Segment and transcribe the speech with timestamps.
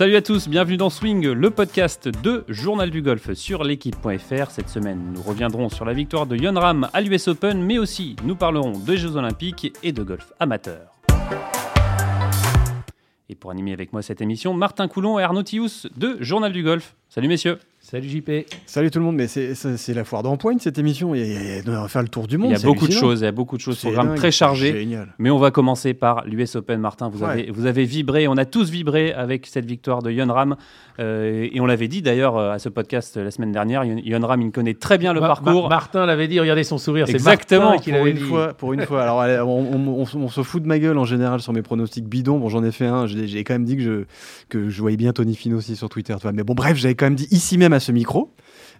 [0.00, 4.50] Salut à tous, bienvenue dans Swing, le podcast de Journal du Golf sur l'équipe.fr.
[4.50, 8.16] Cette semaine, nous reviendrons sur la victoire de Yon Ram à l'US Open, mais aussi
[8.24, 10.94] nous parlerons des Jeux Olympiques et de golf amateur.
[13.28, 16.62] Et pour animer avec moi cette émission, Martin Coulon et Arnaud Tius de Journal du
[16.62, 16.96] Golf.
[17.10, 17.58] Salut messieurs.
[17.90, 18.30] Salut JP.
[18.66, 21.12] Salut tout le monde, mais c'est la foire d'empoigne cette émission.
[21.12, 22.50] Il y a, on va faire le tour du monde.
[22.52, 23.80] Il y a beaucoup de choses, il y a beaucoup de choses.
[23.80, 24.72] Programme très chargé.
[24.72, 25.12] Génial.
[25.18, 26.78] Mais on va commencer par l'US Open.
[26.78, 27.30] Martin, vous, Ouais.
[27.30, 30.54] avez, vous avez vibré, on a tous vibré avec cette victoire de Yon Ram.
[31.00, 33.82] Euh, et on l'avait dit d'ailleurs euh, à ce podcast euh, la semaine dernière.
[33.84, 35.64] Yon, Ram, il connaît très bien le Ma- parcours.
[35.64, 37.06] Ma- Martin l'avait dit, regardez son sourire.
[37.08, 38.22] c'est Exactement, Martin Pour une, dit.
[38.22, 40.96] fois, pour une fois, alors allez, on, on- on- on se fout de ma gueule
[40.98, 42.38] en général sur mes pronostics bidons.
[42.38, 43.06] Bon, j'en ai fait un.
[43.08, 44.04] J'ai quand même dit que je,
[44.48, 46.14] que je voyais bien Tony Fino aussi sur Twitter.
[46.32, 48.32] Mais bon, bref, j'avais quand même dit ici même à ce micro.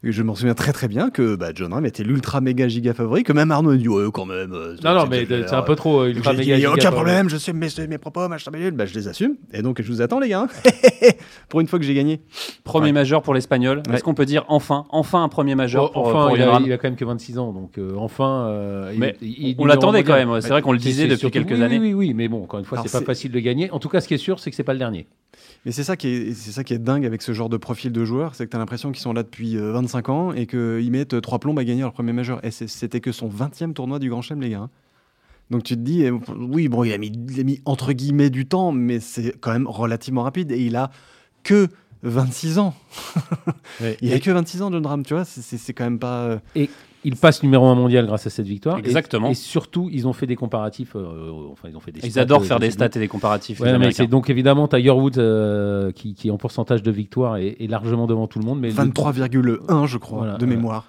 [0.05, 2.95] et Je m'en souviens très très bien que bah, John Ram était l'ultra méga giga
[2.95, 3.23] favori.
[3.23, 4.53] Que même Arnaud a dit ouais, quand même.
[4.53, 6.71] euh, Non, non, mais c'est- un peu trop euh, ultra dit, méga il n'y a
[6.71, 9.37] giga aucun problème, je sais mes, mes propos, machin, bah, je les assume.
[9.53, 10.43] Et donc, je vous attends, les gars.
[10.43, 10.71] hein.
[11.49, 12.21] pour une fois que j'ai gagné.
[12.65, 12.93] Premier Ouais.
[12.93, 13.83] majeur pour l'Espagnol.
[13.89, 13.95] Ouais.
[13.95, 16.61] Est-ce qu'on peut dire enfin, enfin un premier majeur Oh, pour, enfin, pour il, a,
[16.65, 18.47] il a quand même que 26 ans, donc euh, enfin.
[18.49, 20.41] euh, Mais il- il- On l'attendait quand même.
[20.41, 21.79] C'est vrai qu'on le disait depuis quelques oui, années.
[21.79, 23.71] Oui, oui, oui, mais bon, encore une fois, c'est pas facile de gagner.
[23.71, 25.07] En tout cas, ce qui est sûr, c'est que c'est pas le dernier.
[25.65, 27.93] Mais c'est ça qui est, c'est ça qui est dingue avec ce genre de profil
[27.93, 30.47] de joueurs, c'est que tu as l'impression qu'ils sont là depuis euh, 25 ans et
[30.47, 32.45] qu'ils mettent euh, trois plombes à gagner leur premier majeur.
[32.45, 34.59] Et c'était que son 20e tournoi du Grand Chelem, les gars.
[34.61, 34.71] hein.
[35.51, 38.31] Donc tu te dis, euh, oui, bon, il a, mis, il a mis entre guillemets
[38.31, 40.91] du temps, mais c'est quand même relativement rapide et il a
[41.43, 41.69] que
[42.03, 42.75] 26 ans.
[44.01, 45.99] Il a Et- que 26 ans, John Ram, tu vois, c'est- c'est c'est quand même
[45.99, 46.23] pas.
[46.23, 46.39] euh,
[47.05, 48.77] Il passe numéro 1 mondial grâce à cette victoire.
[48.79, 49.31] Et- Exactement.
[49.31, 50.97] Et, surtout, ils ont fait des comparatifs.
[50.97, 52.99] euh, enfin, ils ont fait des Ils stats, adorent euh, faire des sais stats et
[52.99, 53.59] des comparatifs.
[53.61, 57.37] Ouais, mais c'est donc évidemment Tiger Woods euh, qui, qui est en pourcentage de victoire
[57.39, 58.61] est, est largement devant tout le monde.
[58.61, 60.85] Mais le- 23,1, je crois, Voilà, de euh, mémoire.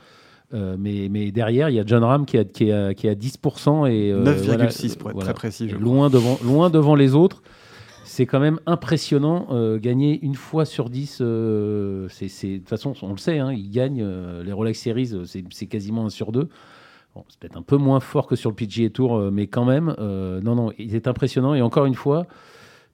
[0.53, 3.07] Euh, mais, mais derrière, il y a John Ram qui, a, qui, est à- qui
[3.07, 5.23] à 10% et euh, 9,6 voilà, pour être voilà.
[5.23, 5.69] très précis.
[5.69, 5.85] je Et crois.
[5.93, 7.41] loin devant, loin devant les autres.
[8.11, 9.47] C'est quand même impressionnant.
[9.51, 13.53] euh, gagner une fois sur 10, euh, c'est, de toute façon, on le sait, hein,
[13.53, 16.49] il gagne euh, les Rolex Series, c'est, quasiment un sur deux.
[17.15, 19.95] Bon, c'est peut-être un peu moins fort que sur le PGA Tour, mais quand même,
[19.97, 21.53] non, non, il est impressionnant.
[21.53, 22.27] Et encore une fois,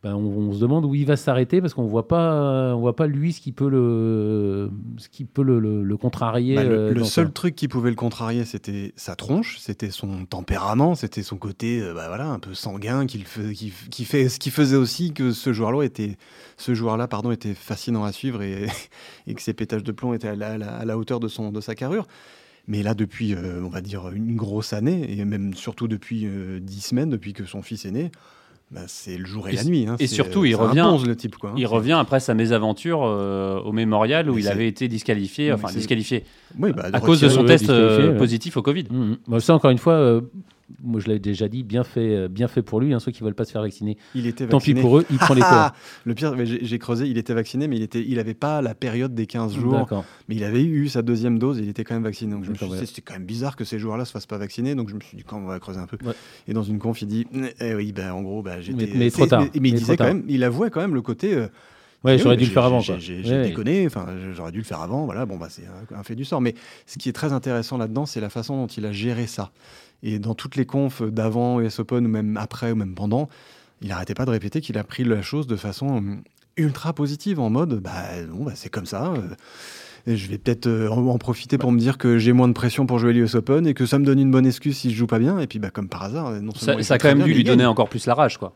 [0.03, 0.19] ben, on,
[0.49, 3.33] on se demande où il va s'arrêter parce qu'on voit pas, on voit pas lui
[3.33, 6.55] ce qui peut le, ce qui peut le, le- le contrarier.
[6.55, 7.31] Bah, le euh, le seul ça.
[7.31, 11.93] truc qui pouvait le contrarier, c'était sa tronche, c'était son tempérament, c'était son côté euh,
[11.93, 15.31] bah, voilà, un peu sanguin qui, fait, qui, qui fait ce qui faisait aussi que
[15.31, 16.17] ce joueur-là était,
[16.57, 18.67] ce joueur-là, pardon, était fascinant à suivre et,
[19.27, 21.27] et que ses pétages de plomb étaient à la, à la- à la hauteur de,
[21.27, 22.05] son, de sa carrure.
[22.67, 26.59] Mais là, depuis, euh, on va dire, une grosse année, et même surtout depuis euh,
[26.59, 28.11] dix semaines, depuis que son fils est né,
[28.71, 29.85] bah, c'est le jour et, Et la nuit.
[29.87, 29.95] hein.
[29.99, 31.37] et C'est- surtout, il c'est un revient- bonze, le type.
[31.37, 31.55] Quoi, hein.
[31.57, 35.51] Il revient après sa mésaventure euh, au mémorial où Mais il avait été disqualifié, Mais
[35.53, 36.23] enfin c'est- disqualifié
[36.59, 38.85] Oui, bah, à cause de son test euh, positif au Covid.
[38.91, 39.17] Mhm.
[39.27, 40.21] Bon, ça, encore une fois, euh,
[40.83, 42.93] moi je l'avais déjà dit, bien fait, euh, bien fait pour lui.
[42.93, 45.17] hein, ceux qui veulent pas se faire vacciner, il était tant pis pour eux, il
[45.17, 45.71] prend les torts.
[46.05, 49.15] le pire, j'ai creusé, il était vacciné, mais il était, il avait pas la période
[49.15, 49.87] des 15 jours.
[50.27, 52.33] Mais il avait eu sa deuxième dose, il était quand même vacciné.
[52.33, 54.37] Donc je me suis dit, c'était quand même bizarre que ces joueurs-là se fassent pas
[54.37, 54.75] vacciner.
[54.75, 55.97] Donc je me suis dit, quand on va creuser un peu.
[56.05, 56.13] Ouais.
[56.47, 57.27] Et dans une conf, il dit,
[57.61, 58.87] eh oui, ben en gros, bah, j'étais.
[58.87, 59.41] Mais- mais trop tard.
[59.41, 60.13] Mais, mais Mais il trop disait quand tard.
[60.15, 61.33] même, il avouait quand même le côté.
[61.33, 61.47] euh,
[62.03, 62.79] Ouais, j'aurais dû le faire avant.
[62.79, 63.47] J'ai ouais.
[63.47, 65.05] déconné, enfin, j'aurais dû le faire avant.
[65.05, 66.41] Voilà, bon, bah, c'est un, un fait du sort.
[66.41, 66.53] Mais
[66.85, 69.51] ce qui est très intéressant là-dedans, c'est la façon dont il a géré ça.
[70.03, 73.29] Et dans toutes les confs d'avant US Open, ou même après, ou même pendant,
[73.81, 76.21] il n'arrêtait pas de répéter qu'il a pris la chose de façon hum,
[76.57, 79.13] ultra positive, en mode, bah, non, bah, c'est comme ça.
[79.13, 79.35] euh,
[80.09, 82.85] et je vais peut-être euh, en, profiter pour me dire que j'ai moins de pression
[82.85, 85.07] pour jouer l'US Open et que ça me donne une bonne excuse si je joue
[85.07, 85.39] pas bien.
[85.39, 87.43] Et puis, bah, comme par hasard, non seulement Ça, ça a quand même dû lui
[87.43, 88.53] donner encore plus la rage, quoi.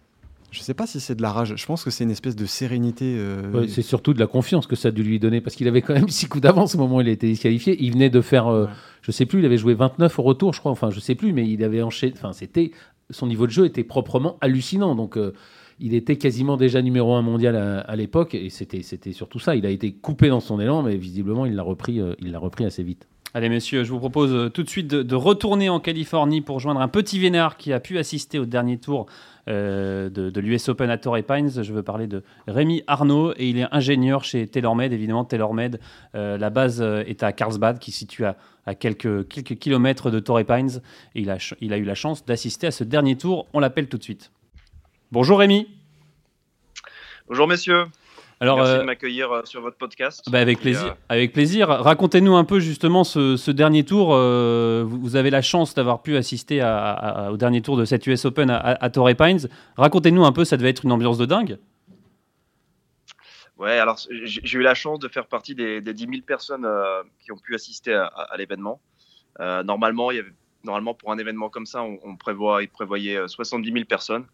[0.52, 1.54] Je sais pas si c'est de la rage.
[1.56, 3.16] Je pense que c'est une espèce de sérénité.
[3.18, 5.68] euh, Ouais, c'est surtout de la confiance que ça a dû lui donner parce qu'il
[5.68, 7.78] avait quand même six coups d'avance au moment où il a été disqualifié.
[7.80, 8.72] Il venait de faire, euh, Ouais.
[9.02, 10.72] je sais plus, il avait joué 29 au retour, je crois.
[10.72, 12.14] Enfin, je sais plus, mais il avait enchaîné.
[12.16, 12.72] Enfin, c'était
[13.10, 14.94] son niveau de jeu était proprement hallucinant.
[14.96, 15.34] Donc, euh,
[15.80, 19.56] il était quasiment déjà numéro un mondial à, à l'époque et c'était c'était surtout ça.
[19.56, 22.40] Il a été coupé dans son élan, mais visiblement, il l'a repris, euh, il l'a
[22.40, 23.08] repris assez vite.
[23.34, 26.82] Allez messieurs, je vous propose tout de suite de, de retourner en Californie pour joindre
[26.82, 30.90] un petit vénard qui a pu assister au dernier tour euh, de, de l'US Open
[30.90, 31.64] à Torrey Pines.
[31.64, 34.94] Je veux parler de Rémi Arnaud et il est ingénieur chez TaylorMade.
[34.94, 35.80] Évidemment, TaylorMade,
[36.16, 38.36] euh, la base euh, est à Carlsbad qui se situe à,
[38.76, 40.82] quelques, quelques kilomètres de Torrey Pines.
[41.16, 43.48] Il a, il a eu la chance d'assister à ce dernier tour.
[43.54, 44.32] On l'appelle tout de suite.
[45.12, 45.68] Bonjour Rémi.
[47.28, 47.86] Bonjour messieurs,
[48.42, 50.28] Alors, merci euh, de m'accueillir euh, sur votre podcast.
[50.32, 50.88] Bah, avec plaisir.
[50.88, 51.68] euh, Avec plaisir.
[51.70, 54.10] Racontez-nous un peu justement ce, ce dernier tour.
[54.16, 57.86] euh, vous, avez la chance d'avoir pu assister à- à- à- au dernier tour de
[57.86, 59.48] cette US Open à, Torrey Pines.
[59.78, 61.60] Racontez-nous un peu, ça devait être une ambiance de dingue.
[63.58, 67.04] ouais, alors j'ai eu la chance de faire partie des, des 10 000 personnes euh,
[67.24, 68.82] qui ont pu assister à, à- à l'événement.
[69.40, 70.34] Euh, normalement, il y avait,
[70.64, 74.26] normalement, pour un événement comme ça, on, on prévoit, il prévoyait euh, 70 000 personnes.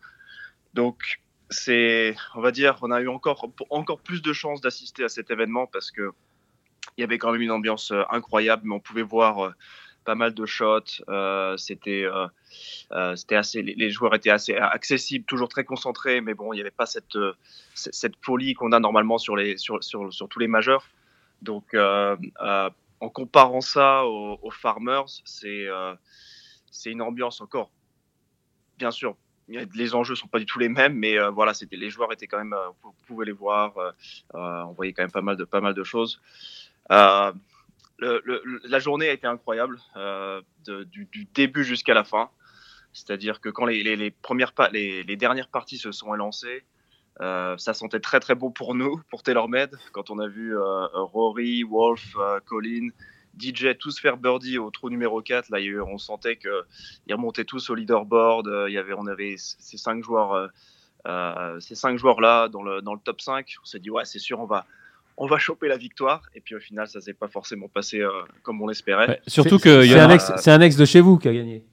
[0.73, 5.09] Donc, c'est, on va dire, on a eu encore, encore plus de chances d'assister à
[5.09, 6.11] cet événement parce que
[6.97, 9.53] il y avait quand même une ambiance incroyable, mais on pouvait voir
[10.07, 11.03] pas mal de shots.
[11.09, 12.27] Euh, c'était, euh,
[12.93, 16.61] euh, c'était assez, les, joueurs étaient assez accessibles, toujours très concentrés, mais bon, il n'y
[16.61, 17.17] avait pas cette,
[17.75, 20.87] cette folie qu'on a normalement sur, les, sur, sur, sur tous les majeurs.
[21.41, 25.67] Donc, en comparant ça aux, Farmers, c'est,
[26.71, 27.69] c'est une ambiance encore.
[28.77, 29.17] Bien sûr,
[29.47, 32.37] les enjeux sont pas du tout les mêmes, mais voilà, c'était les joueurs étaient quand
[32.37, 33.73] même, vous pouvez les voir,
[34.33, 36.19] on voyait quand même pas mal de pas mal de choses
[37.99, 42.29] la journée a été incroyable, euh, du, début jusqu'à la fin.
[42.93, 46.63] C'est-à-dire que quand les, premières les, dernières parties se sont élancées,
[47.21, 50.87] euh, ça sentait très très beau pour nous, pour TaylorMade, quand on a vu euh,
[50.93, 52.15] Rory, Wolf,
[52.45, 52.89] Colin,
[53.39, 55.49] DJ tous faire birdie au trou numéro 4.
[55.49, 58.49] Là, on sentait qu'ils remontaient tous au leaderboard.
[58.67, 60.49] Il y avait, on avait ces cinq joueurs,
[61.59, 63.55] ces cinq joueurs là dans le, dans le top 5.
[63.61, 64.65] On s'est dit ouais, c'est sûr, on va
[65.17, 66.21] on va choper la victoire.
[66.35, 68.11] Et puis au final, ça s'est pas forcément passé euh,
[68.43, 69.19] comme on l'espérait.
[69.27, 69.83] surtout que
[70.37, 71.63] c'est un ex de chez vous qui a gagné.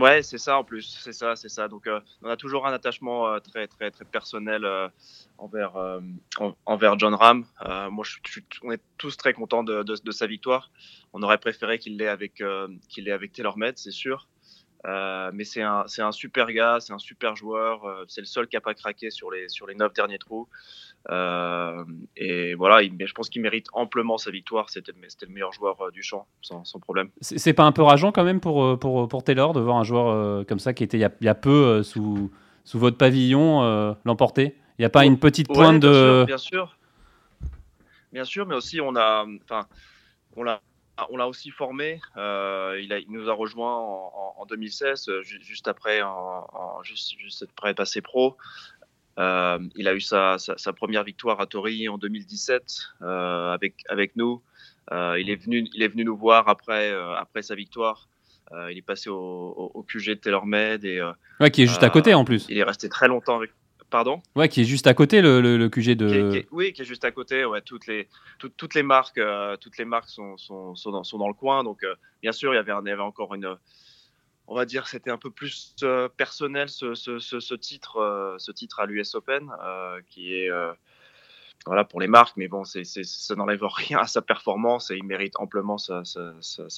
[0.00, 1.68] Ouais, c'est ça en plus, c'est ça, c'est ça.
[1.68, 4.66] Donc euh, on a toujours un attachement euh, très très très personnel
[5.38, 5.74] envers
[6.66, 7.44] envers John Ram.
[7.90, 10.70] moi, je, on est tous très contents de, sa victoire.
[11.12, 12.42] On aurait préféré qu'il l'ait avec
[12.88, 14.28] qu'il avec TaylorMade, c'est sûr.
[14.84, 18.04] mais c'est un, un, super gars, c'est un super joueur.
[18.08, 20.48] c'est le seul qui n'a pas craqué sur les, sur les neuf derniers trous.
[21.10, 21.84] Euh,
[22.16, 24.70] et voilà, je pense qu'il mérite amplement sa victoire.
[24.70, 27.10] C'était le, meilleur joueur euh, du champ, sans, problème.
[27.20, 29.84] C'est pas un peu rageant quand même pour, euh, pour, pour Taylor de voir un
[29.84, 32.30] joueur comme ça qui était il y a, peu sous,
[32.64, 34.56] sous votre pavillon l'emporter?
[34.78, 36.24] Il n'y a pas une petite pointe de.
[36.26, 36.76] Bien sûr,
[38.12, 38.46] bien sûr.
[38.46, 39.24] mais aussi on a.
[39.44, 39.66] Enfin,
[40.36, 40.60] on l'a.
[41.10, 42.00] On l'a aussi formé.
[42.16, 48.00] il, a, il, nous a rejoint en, 2016, juste après, en, juste, juste après passer
[48.00, 48.38] pro.
[49.18, 50.36] Euh, il a eu sa,
[50.76, 52.62] première victoire à Tori en 2017
[53.02, 54.42] euh, avec, avec nous.
[54.92, 58.08] Euh, il, est venu, il est venu nous voir après, après sa victoire.
[58.70, 60.84] il est passé au, QG de TaylorMade.
[60.84, 61.02] Et,
[61.40, 62.46] ouais, qui est juste à côté en plus.
[62.48, 63.50] Il est resté très longtemps avec.
[63.88, 64.20] Pardon?
[64.34, 66.44] Ouais, qui est juste à côté le, le, QG de.
[66.50, 67.44] oui, qui est juste à côté.
[67.44, 68.08] Ouais, toutes les
[68.38, 69.20] toutes les marques,
[69.60, 71.62] toutes les marques sont, sont, sont, dans, sont dans le coin.
[71.62, 71.86] Donc,
[72.20, 73.56] bien sûr, il y avait, il y avait encore une
[74.48, 78.80] on va dire c'était un peu plus euh, personnel ce, ce, titre euh, ce titre
[78.80, 80.50] à l'US Open euh, qui est
[81.64, 85.04] voilà pour les marques mais bon c'est, ça n'enlève rien à sa performance et il
[85.04, 86.02] mérite amplement sa,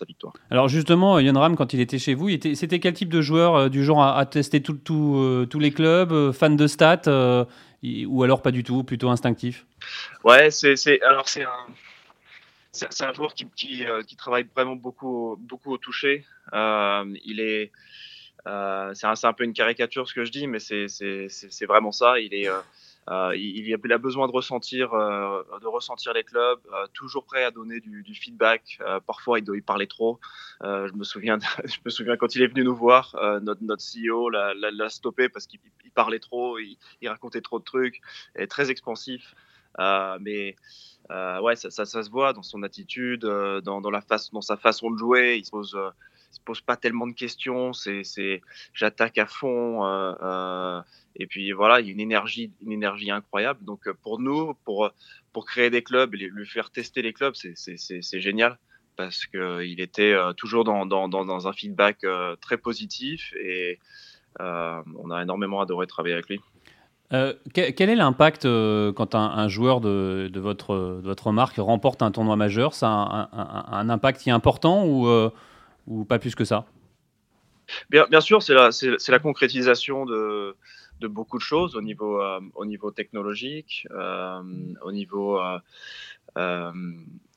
[0.06, 0.32] victoire.
[0.50, 3.84] Alors justement Yann Ram quand il était chez vous c'était quel type de joueur du
[3.84, 7.46] genre à, tester tout, tous les clubs fan de stats
[7.82, 9.66] ou alors pas du tout plutôt instinctif?
[10.24, 11.66] Ouais c'est, alors c'est un
[12.72, 16.24] c'est un joueur qui, euh, qui, travaille vraiment beaucoup, au toucher.
[16.52, 17.72] Euh, il est,
[18.46, 22.20] euh, c'est un, peu une caricature ce que je dis, mais c'est vraiment ça.
[22.20, 22.48] Il est,
[23.08, 26.60] a besoin de ressentir, de ressentir les clubs,
[26.92, 28.78] toujours prêt à donner du, feedback.
[29.06, 30.20] parfois, il doit y parler trop.
[30.62, 34.88] je me souviens, je me souviens quand il est venu nous voir, notre, CEO l'a
[34.90, 35.60] stoppé parce qu'il
[35.94, 38.02] parlait trop, il, il, racontait trop de trucs,
[38.36, 39.34] et très expansif.
[40.20, 40.54] mais
[41.10, 44.42] euh, ouais, ça, ça, se voit dans son attitude, euh, dans, dans, la face, dans
[44.42, 45.36] sa façon de jouer.
[45.38, 45.90] Il se pose, euh,
[46.30, 47.72] se pose pas tellement de questions.
[47.72, 48.42] C'est,
[48.74, 49.84] j'attaque à fond.
[51.16, 53.64] et puis voilà, il y a une énergie, une énergie incroyable.
[53.64, 54.90] Donc pour nous, pour
[55.32, 58.58] pour créer des clubs et lui faire tester les clubs, c'est, génial
[58.96, 62.04] parce qu'il était toujours dans, dans, dans, un feedback
[62.40, 63.78] très positif et
[64.40, 66.40] on a énormément adoré travailler avec lui.
[67.14, 72.74] Euh, quel est l'impact euh, quand un, joueur de, votre, marque remporte un tournoi majeur?
[72.74, 75.30] Ça a un, impact qui est important ou, euh,
[75.86, 76.66] ou pas plus que ça?
[77.90, 80.54] Bien, sûr, c'est la, concrétisation de,
[81.00, 82.20] de, beaucoup de choses au niveau,
[82.54, 85.38] au niveau technologique, au niveau
[86.36, 86.72] euh,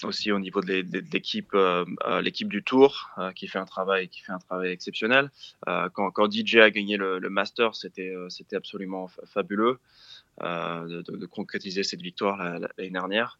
[0.03, 4.21] aussi au niveau de l'équipe, euh, euh, l'équipe du Tour qui fait un travail, qui
[4.21, 5.29] fait un travail exceptionnel.
[5.65, 9.79] Quand, DJ a gagné le, Master, c'était c'était absolument fabuleux
[10.39, 13.39] de, concrétiser cette victoire l'année dernière.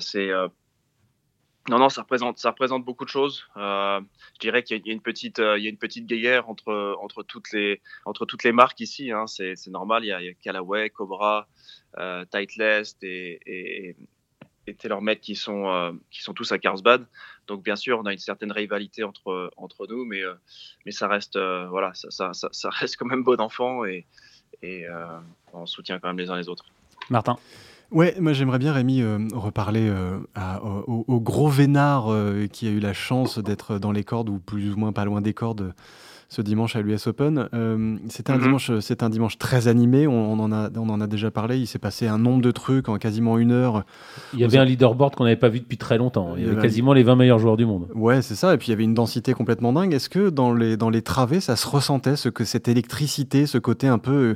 [0.00, 0.30] c'est
[1.68, 3.44] non, non, ça représente, ça représente beaucoup de choses.
[3.56, 7.22] je dirais qu'il y a une petite, il y a une petite guerre entre, entre,
[7.22, 9.10] toutes les, entre toutes les marques ici.
[9.10, 9.26] Hein.
[9.26, 10.04] C'est normal.
[10.04, 11.48] Il y, a, il y a Callaway, Cobra,
[12.30, 13.96] Titleist et, et,
[14.66, 17.06] et TaylorMade qui sont, euh, qui sont tous à Carlsbad.
[17.46, 20.34] Donc bien sûr, on a une certaine rivalité entre, entre nous, mais, euh,
[20.84, 24.06] mais ça, reste, euh, voilà, ça, ça, ça, reste quand même bon enfant et,
[24.62, 24.86] et
[25.52, 26.64] on soutient quand même les uns les autres.
[27.10, 27.38] Martin
[27.92, 29.02] Ouais, moi j'aimerais bien Rémi
[29.32, 29.92] reparler
[30.86, 32.08] au, gros vénard
[32.52, 35.20] qui a eu la chance d'être dans les cordes ou plus ou moins pas loin
[35.20, 35.72] des cordes
[36.28, 37.48] ce dimanche à l'US Open.
[37.54, 38.42] Euh, c'était un Mhm.
[38.42, 40.08] dimanche, c'est un dimanche très animé.
[40.08, 41.56] On, on en a, on en a déjà parlé.
[41.56, 43.84] Il s'est passé un nombre de trucs en quasiment une heure.
[44.34, 46.34] Il y avait un leaderboard qu'on n'avait pas vu depuis très longtemps.
[46.36, 47.86] Il y avait- quasiment les 20 meilleurs joueurs du monde.
[47.94, 48.52] Ouais, c'est ça.
[48.54, 49.94] Et puis il y avait une densité complètement dingue.
[49.94, 53.58] Est-ce que dans les, dans les travées, ça se ressentait, ce que cette électricité, ce
[53.58, 54.34] côté un peu.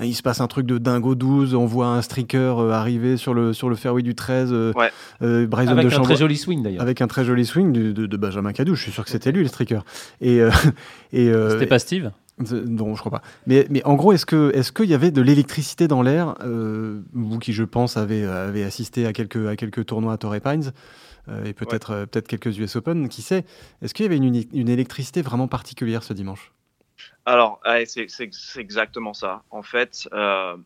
[0.00, 3.16] Euh, il se passe un truc de dingo 12, on voit un streaker euh, arriver
[3.16, 4.90] sur le, sur le fairway du 13, euh, Ouais.
[5.22, 6.82] euh, Bryson Avec de un Chambord- très joli swing d'ailleurs.
[6.82, 8.74] Avec un très joli swing de, de- de Benjamin Cadou.
[8.74, 9.84] Je suis sûr que c'était lui, le streaker.
[10.20, 10.40] Et.
[10.40, 10.50] euh,
[11.12, 12.10] et euh, C'était pas Steve?
[12.66, 13.22] Non, je crois pas.
[13.46, 17.00] Mais, mais en gros, est-ce que est-ce qu'il y avait de l'électricité dans l'air euh,
[17.12, 20.72] Vous qui, je pense, avez, avez assisté à quelques, à quelques tournois à Torrey Pines
[21.28, 23.44] euh, et peut-être euh, peut-être quelques US Open, qui sait?
[23.82, 26.50] Est-ce qu'il y avait une, une électricité vraiment particulière ce dimanche?
[27.30, 29.44] Alors, c'est exactement ça.
[29.52, 30.56] En fait, euh,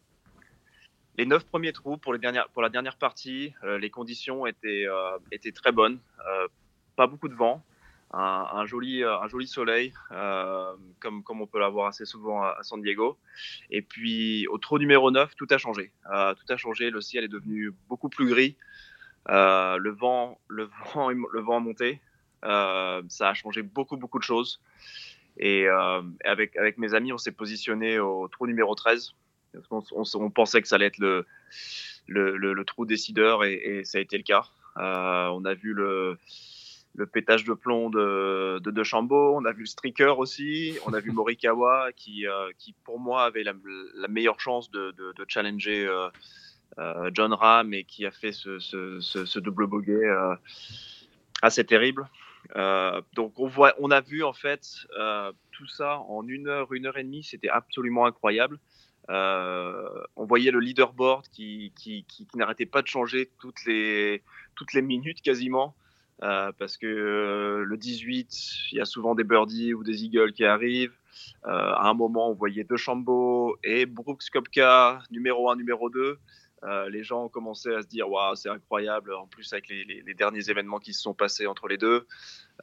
[1.19, 5.19] les neuf premiers trous pour, la dernière partie, euh, les conditions étaient, euh,
[5.55, 5.99] très bonnes.
[6.97, 7.63] Pas beaucoup de vent,
[8.15, 9.05] un, joli,
[9.47, 9.93] soleil,
[11.01, 13.19] comme, on peut l'avoir assez souvent à, San Diego.
[13.69, 15.93] Et puis, au trou numéro 9, tout a changé.
[16.07, 16.89] Tout a changé.
[16.89, 18.57] Le ciel est devenu beaucoup plus gris.
[19.29, 22.01] Le, vent, le, vent, le vent a monté.
[22.43, 24.63] Ça a changé beaucoup, beaucoup de choses.
[25.39, 29.15] Et euh, avec, avec mes amis, on s'est positionné au trou numéro 13.
[29.71, 31.27] On, on- on pensait que ça allait être le,
[32.07, 34.45] le, le- le trou décideur et, et ça a été le cas.
[34.79, 36.19] Euh, on a vu le,
[36.97, 41.01] le pétage de plomb de, de DeChambeau, on a vu le streaker aussi, on a
[41.01, 43.53] vu Morikawa qui, euh, qui pour moi avait la,
[43.97, 46.09] la meilleure chance de, de, de challenger euh,
[46.79, 50.35] euh, John Ram et qui a fait ce, ce, ce, ce double bogey euh,
[51.43, 52.09] assez terrible.
[52.57, 54.67] Euh, donc on voit, on a vu en fait
[54.99, 58.59] euh, tout ça en une heure, une heure et demie, c'était absolument incroyable.
[59.11, 64.23] Euh, on voyait le leaderboard qui, qui, n'arrêtait pas de changer toutes les,
[64.55, 65.75] toutes les minutes quasiment.
[66.21, 70.97] Parce que le 18, il y a souvent des birdies ou des eagles qui arrivent.
[71.43, 76.19] À un moment, on voyait DeChambeau et Brooks Kopka, numéro 1, numéro 2.
[76.65, 79.85] Euh, les gens ont commencé à se dire waouh c'est incroyable en plus avec les,
[79.85, 82.07] les, les, derniers événements qui se sont passés entre les deux.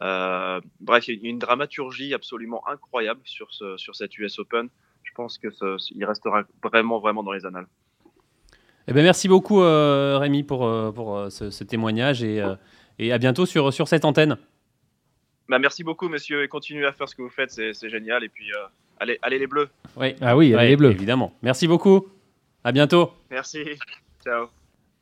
[0.02, 4.70] Euh, bref il y a une dramaturgie absolument incroyable sur, ce, sur cette US Open.
[5.04, 7.68] Je pense que ce, il restera vraiment vraiment dans les annales.
[8.88, 10.60] Eh ben, merci beaucoup euh, Rémi pour,
[10.94, 12.56] pour ce, ce, témoignage et, euh,
[12.98, 14.38] et à bientôt sur, sur cette antenne.
[15.52, 18.24] Bah, merci beaucoup monsieur et continuez à faire ce que vous faites c'est génial.
[18.24, 18.68] Et puis euh,
[19.00, 19.70] allez, allez les bleus.
[19.98, 20.16] Oui.
[20.22, 20.92] ah oui allez ouais, les bleus.
[20.92, 21.34] évidemment.
[21.42, 22.08] Merci beaucoup
[22.64, 23.12] à bientôt.
[23.30, 23.60] Merci.
[24.24, 24.48] Ciao.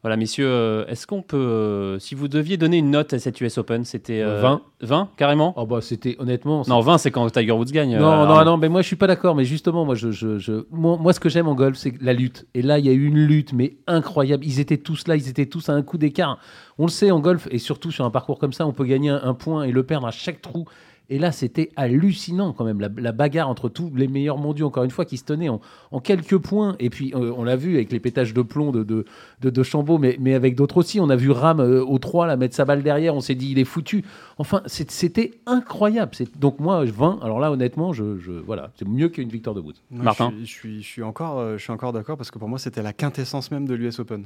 [0.01, 3.41] Voilà, messieurs, euh, est-ce qu'on peut, euh, si vous deviez donner une note à cette
[3.41, 6.63] US Open, c'était euh, 20 20 carrément Oh bah c'était honnêtement.
[6.69, 7.97] Non, 20 c'est quand Tiger Woods gagne.
[7.97, 9.35] Non, euh, non, non, mais moi je suis pas d'accord.
[9.35, 12.13] Mais justement, moi, je, je, je moi, moi, ce que j'aime en golf, c'est la
[12.13, 12.47] lutte.
[12.53, 14.45] Et là, il y a eu une lutte, mais incroyable.
[14.45, 16.37] Ils étaient tous là, ils étaient tous à un coup d'écart.
[16.77, 19.09] On le sait en golf, et surtout sur un parcours comme ça, on peut gagner
[19.09, 20.63] un point et le perdre à chaque trou.
[21.09, 24.83] Et là, c'était hallucinant quand même, la, la, bagarre entre tous les meilleurs mondiaux, encore
[24.83, 25.59] une fois, qui se tenaient en,
[25.91, 26.75] en quelques points.
[26.79, 29.05] Et puis, euh, on l'a vu avec les pétages de plomb de, de,
[29.41, 30.99] de, de Chambaud, mais, mais, avec d'autres aussi.
[30.99, 33.51] On a vu Ram euh, au 3, là, mettre sa balle derrière, on s'est dit,
[33.51, 34.03] il est foutu.
[34.37, 36.11] Enfin, c'était incroyable.
[36.39, 39.73] Donc moi, 20, alors là, honnêtement, je, je voilà, c'est mieux qu'une victoire de Woods.
[39.89, 42.37] Martin je suis, je suis, je suis encore, euh, je suis encore d'accord, parce que
[42.37, 44.25] pour moi, c'était la quintessence même de l'US Open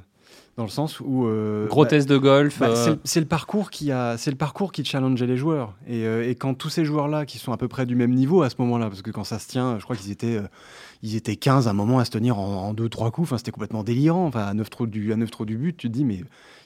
[0.55, 2.60] dans le sens où euh, gros bah, test de golf.
[2.60, 2.95] Bah, euh...
[3.03, 6.36] C'est le parcours qui a, c'est le parcours qui challengeait les joueurs et, euh, et,
[6.36, 8.89] quand tous ces joueurs-là qui sont à peu près du même niveau à ce moment-là,
[8.89, 10.48] parce que quand ça se tient, je crois qu'ils étaient, euh,
[11.01, 13.27] ils étaient 15 à un moment à se tenir en, en deux trois coups.
[13.29, 14.27] Enfin, c'était complètement délirant.
[14.27, 16.22] Enfin, à 9 trous du, à 9 trous du but, tu te dis mais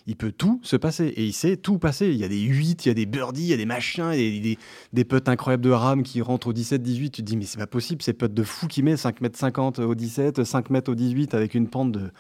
[0.06, 2.08] il peut tout se passer et il sait tout passer.
[2.08, 4.12] Il y a des 8, il y a des birdies, il y a des machins,
[4.14, 4.58] il y a des, des,
[4.92, 7.10] des putts incroyables de ram qui rentrent au 17-18.
[7.10, 9.40] Tu te dis mais c'est pas possible, ces putts de fou qui met 5 mètres
[9.40, 12.12] 50 au 17, 5 mètres au 18 avec une pente de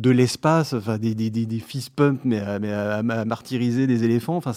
[0.00, 4.36] de l'espace, enfin des, des, des, fist pumps mais, à, martyriser des éléphants.
[4.36, 4.52] Enfin,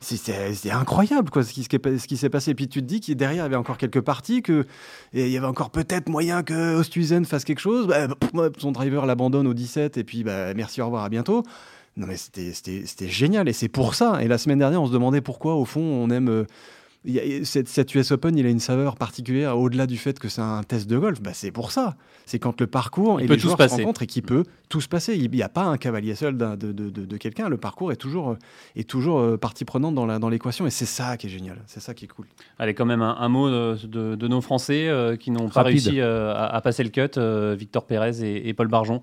[0.00, 2.50] c'est incroyable quoi, ce qui, ce qui s'est passé.
[2.50, 4.64] Et puis tu te dis qu'il derrière il y avait encore quelques parties, qu'il
[5.14, 7.86] y avait encore peut-être moyen que Ostuzen fasse quelque chose.
[7.86, 8.08] Bah,
[8.58, 11.42] son driver l'abandonne au 17 et puis bah, merci, au revoir, à bientôt.
[11.96, 14.20] Non mais c'était génial et c'est pour ça.
[14.20, 16.44] Et la semaine dernière, on se demandait pourquoi au fond on aime.
[17.06, 20.18] Euh, y a, cette, cette, US Open, il a une saveur particulière au-delà du fait
[20.18, 21.20] que c'est un test de golf.
[21.20, 21.96] Bah, c'est pour ça.
[22.26, 24.22] C'est quand le parcours il et peut les tout joueurs se, se rencontrent et qui
[24.22, 25.14] peut tout se passer.
[25.16, 27.48] Il n'y a pas un cavalier seul de, de, de, de quelqu'un.
[27.48, 28.36] Le parcours est toujours,
[28.76, 31.58] est toujours euh, partie prenante dans l'équation dans et c'est ça qui est génial.
[31.66, 32.26] C'est ça qui est cool.
[32.58, 36.32] Allez, quand même un, un mot de, nos Français euh, qui n'ont pas réussi euh,
[36.34, 37.18] à, à, passer le cut.
[37.58, 39.02] Victor Pérez et, et Paul Barjon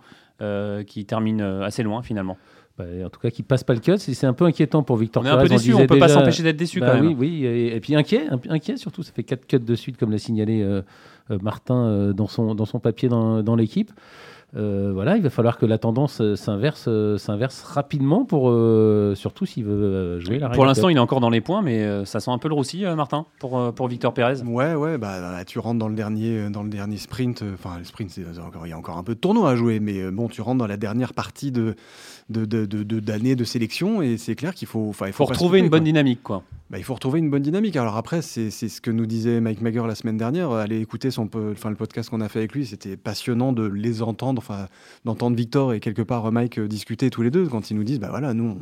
[0.87, 2.35] qui terminent assez loin finalement.
[2.77, 3.97] Bah, en tout cas, qui passe pas le cut.
[3.97, 6.43] C'est un peu inquiétant pour Victor On est un peu déçu, on peut pas s'empêcher
[6.43, 7.07] d'être déçu bah quand même.
[7.07, 9.03] Oui, oui, et, puis inquiet, inquiet surtout.
[9.03, 10.81] Ça fait 4 cuts de suite, comme l'a signalé euh,
[11.29, 13.91] euh, Martin dans, son, dans son papier dans, dans l'équipe.
[14.57, 18.51] Euh, voilà, il va falloir que la tendance euh, s'inverse, euh, s'inverse rapidement pour
[19.15, 22.19] surtout s'il veut jouer la Pour l'instant, il est encore dans les points, mais ça
[22.19, 24.41] sent un peu le roussi, Martin, pour, pour Victor Pérez.
[24.41, 27.43] Ouais, ouais, bah tu rentres dans le dernier, dans le dernier sprint.
[27.53, 28.25] Enfin, le sprint, il
[28.69, 30.77] y a encore un peu de tournoi à jouer, mais bon, tu rentres dans la
[30.77, 31.75] dernière partie de
[32.31, 36.23] de, de, de, sélection et c'est clair qu'il faut, il faut, retrouver une bonne dynamique,
[36.23, 36.43] quoi.
[36.69, 37.75] Bah, il faut retrouver une bonne dynamique.
[37.75, 40.51] Alors après, c'est ce que nous disait Mike Mager la semaine dernière.
[40.51, 44.01] Allez écouter son, enfin, le podcast qu'on a fait avec lui, c'était passionnant de les
[44.01, 44.67] entendre enfin,
[45.05, 47.99] d'entendre Victor et quelque part Mike euh, discuter tous les deux quand ils nous disent,
[47.99, 48.57] bah voilà, nous,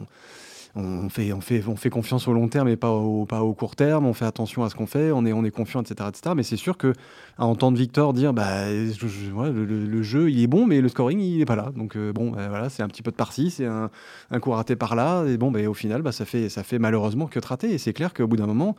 [0.76, 3.54] on, fait, on, fait, on fait confiance au long terme et pas au, pas au
[3.54, 6.10] court terme, on fait attention à ce qu'on fait, on est, on est confiant, etc.,
[6.10, 6.34] etc.
[6.36, 6.94] Mais c'est sûr que
[7.38, 11.46] à entendre Victor dire, bah, le, jeu, il est bon, mais le scoring, il n'est
[11.46, 11.72] pas là.
[11.76, 13.90] Donc euh, bon, bah, voilà, c'est un petit peu de par-ci, c'est un,
[14.32, 16.80] un, coup raté par là, et bon, bah, au final, bah, ça, fait, ça fait
[16.80, 17.72] malheureusement que de rater.
[17.74, 18.76] Et c'est clair qu'au bout d'un moment,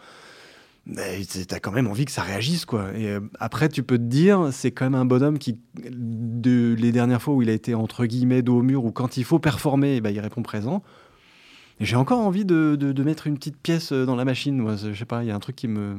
[1.48, 2.92] t'as quand même envie que ça réagisse quoi.
[2.96, 6.92] Et euh, après tu peux te dire c'est quand même un bonhomme qui de, les
[6.92, 9.38] dernières fois où il a été entre guillemets dos au mur ou quand il faut
[9.38, 10.82] performer bah, il répond présent.
[11.80, 14.76] J'ai encore envie de, de, mettre une petite pièce euh, dans la machine.
[14.76, 15.98] Je sais pas, il y a un truc qui me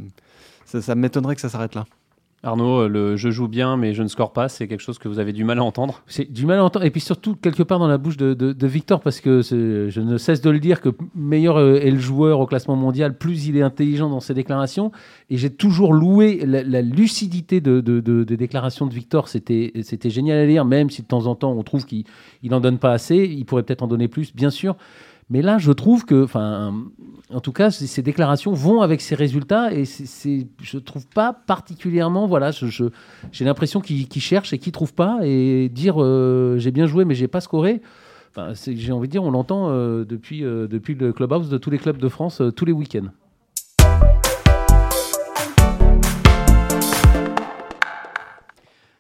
[0.66, 1.86] ça m'étonnerait que ça s'arrête là.
[2.44, 5.20] Arnaud, le je joue bien mais je ne score pas, c'est quelque chose que vous
[5.20, 7.78] avez du mal à entendre C'est du mal à entendre, et puis surtout quelque part
[7.78, 11.58] dans la bouche de, Victor, parce que je ne cesse de le dire que meilleur
[11.58, 14.92] euh, est le joueur au classement mondial, plus il est intelligent dans ses déclarations,
[15.30, 19.72] et j'ai toujours loué la, lucidité de, des déclarations de Victor, c'était
[20.06, 22.06] génial à lire, même si de temps en temps on trouve qu'il
[22.44, 24.76] n'en donne pas assez, il pourrait peut-être en donner plus, bien sûr,
[25.32, 26.74] mais là, je trouve que, enfin,
[27.30, 32.28] en tout cas, ces déclarations vont avec ces résultats et c'est, je trouve pas particulièrement,
[32.28, 37.06] voilà, j'ai l'impression qu'il, cherche et qu'il trouve pas et dire euh, j'ai bien joué
[37.06, 37.82] mais j'ai pas scoré.
[38.30, 41.70] Enfin, j'ai envie de dire, on l'entend euh, depuis, euh, depuis le clubhouse de tous
[41.70, 43.08] les clubs de France tous les week-ends.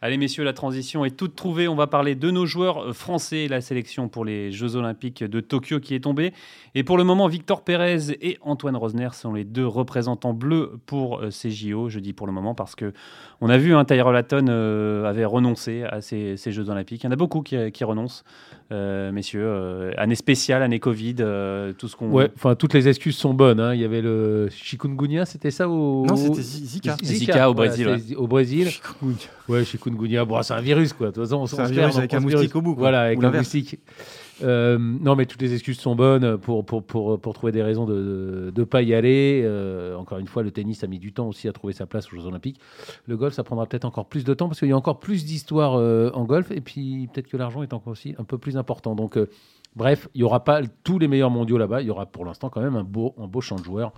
[0.03, 1.67] Allez messieurs, la transition est toute trouvée.
[1.67, 5.39] On va parler de nos joueurs euh, français, la sélection pour les Jeux Olympiques de
[5.41, 6.33] Tokyo qui est tombée.
[6.73, 11.19] Et pour le moment, Victor Pérez et Antoine Rosner sont les deux représentants bleus pour
[11.19, 11.87] euh, ces JO.
[11.87, 12.93] Je dis pour le moment parce que
[13.41, 17.03] on a vu, un hein, Tyler Latton euh, avait renoncé à ces, Jeux Olympiques.
[17.03, 18.23] Il y en a beaucoup qui, renoncent,
[18.71, 19.91] messieurs.
[19.99, 21.15] année spéciale, année Covid,
[21.77, 22.09] tout ce qu'on.
[22.09, 23.59] Ouais, enfin toutes les excuses sont bonnes.
[23.59, 23.75] Hein.
[23.75, 26.05] Il y avait le chikungunya, c'était ça au.
[26.07, 26.97] Non, c'était Zika.
[27.03, 27.49] Zika.
[27.49, 27.87] au Brésil.
[28.17, 28.69] Au Brésil.
[29.47, 29.90] Ouais, chikungunya.
[30.25, 31.07] Bon, c'est un virus, quoi.
[31.07, 32.75] De toute façon, c'est un virus avec un moustique au bout.
[32.75, 33.79] Voilà, avec un moustique.
[34.43, 37.85] Euh, non, mais toutes les excuses sont bonnes pour, pour, pour, pour trouver des raisons
[37.85, 39.41] de ne pas y aller.
[39.43, 42.11] Euh, encore une fois, le tennis a mis du temps aussi à trouver sa place
[42.11, 42.59] aux Jeux Olympiques.
[43.05, 45.25] Le golf, ça prendra peut-être encore plus de temps parce qu'il y a encore plus
[45.25, 48.57] d'histoires euh, en golf et puis peut-être que l'argent est encore aussi un peu plus
[48.57, 48.95] important.
[48.95, 49.17] Donc,
[49.75, 51.81] bref, il n'y aura pas tous les meilleurs mondiaux là-bas.
[51.81, 53.93] Il y aura pour l'instant quand même un beau, un beau champ de joueurs.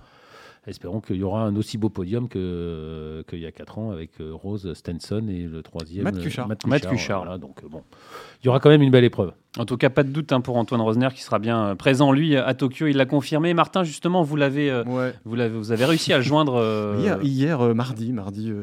[0.65, 4.32] Espérons qu'il y aura un aussi beau podium qu'il y a 4 ans avec euh,
[4.34, 6.06] Rose Stenson et le troisième.
[6.06, 6.47] Matt Cuchard.
[6.47, 7.38] Matt Cuchard.
[7.38, 7.82] donc, euh, bon,
[8.41, 9.34] il y aura quand même une belle épreuve.
[9.58, 12.13] En tout cas, pas de doute hein, pour Antoine Rosner qui sera bien euh, présent,
[12.13, 12.88] lui, à Tokyo.
[12.88, 13.54] Il l'a confirmé.
[13.54, 14.84] Martin, justement, vous, l'avez,
[15.26, 16.95] vous, l'avez, vous avez réussi à le joindre.
[16.97, 18.54] Hier, hier mardi, mardi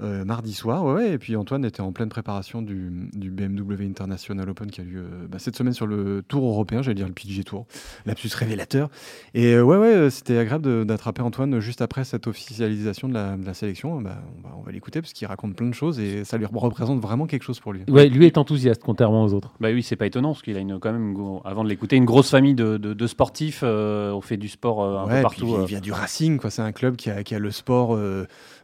[0.00, 0.84] euh, mardi soir.
[0.84, 4.84] Ouais, et puis Antoine était en pleine préparation du, du BMW International Open qui a
[4.84, 7.66] lieu euh, bah, cette semaine sur le Tour européen, j'allais dire le PGA Tour,
[8.06, 8.90] lapsus révélateur.
[9.34, 13.44] Et euh, ouais, ouais, c'était agréable d'attraper Antoine juste après cette officialisation de la, de
[13.44, 14.00] la sélection.
[14.00, 14.22] Bah,
[14.56, 17.42] on va, l'écouter parce qu'il raconte plein de choses et ça lui représente vraiment quelque
[17.42, 17.82] chose pour lui.
[17.88, 19.54] Ouais, lui est enthousiaste contrairement aux autres.
[19.58, 22.04] Bah oui, c'est pas étonnant parce qu'il a une, quand même, avant de l'écouter, une
[22.04, 23.64] grosse famille de, de, sportifs.
[23.64, 25.56] on fait du sport un peu partout.
[25.62, 26.50] il vient du Racing, quoi.
[26.50, 27.98] C'est un club qui a, qui a le sport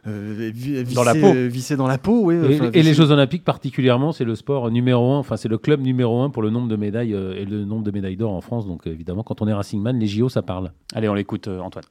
[0.05, 1.33] dans la peau.
[1.47, 2.35] Vissé dans la peau, oui.
[2.73, 6.21] et, les Jeux Olympiques particulièrement, c'est le sport numéro un, enfin c'est le club numéro
[6.21, 8.67] un pour le nombre de médailles euh, et le nombre de médailles d'or en France.
[8.67, 10.71] Donc évidemment, quand on est Racing Man, les JO, ça parle.
[10.93, 11.85] Allez, on l'écoute, euh, Antoine.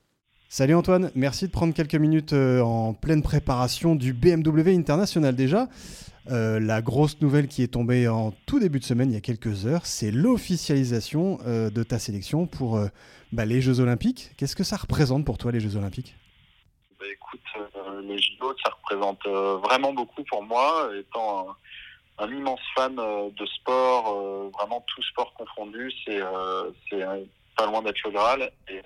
[0.48, 5.68] Salut Antoine, merci de prendre quelques minutes euh, en pleine préparation du BMW International déjà.
[6.28, 9.66] la grosse nouvelle qui est tombée en tout début de semaine, il y a quelques
[9.66, 12.78] heures, c'est l'officialisation de ta sélection pour
[13.32, 14.30] bah, les Jeux Olympiques.
[14.36, 16.14] Qu'est-ce que ça représente pour toi les Jeux Olympiques?
[17.04, 17.40] Bah, Écoute,
[18.02, 21.54] les JO, ça représente euh, vraiment beaucoup pour moi, étant
[22.18, 26.20] un, immense fan euh, de sport, euh, vraiment tout sport confondu, c'est
[27.56, 28.52] pas loin d'être le Graal.
[28.68, 28.80] Et,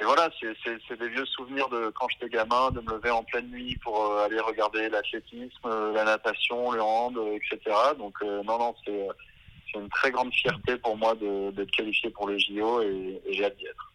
[0.00, 3.76] voilà, c'est des vieux souvenirs de quand j'étais gamin, de me lever en pleine nuit
[3.82, 7.76] pour aller regarder l'athlétisme, la natation, le hand, etc.
[7.98, 9.08] Donc non, non, c'est
[9.74, 13.66] une très grande fierté pour moi d'être qualifié pour les JO et j'ai hâte d'y
[13.66, 13.87] être.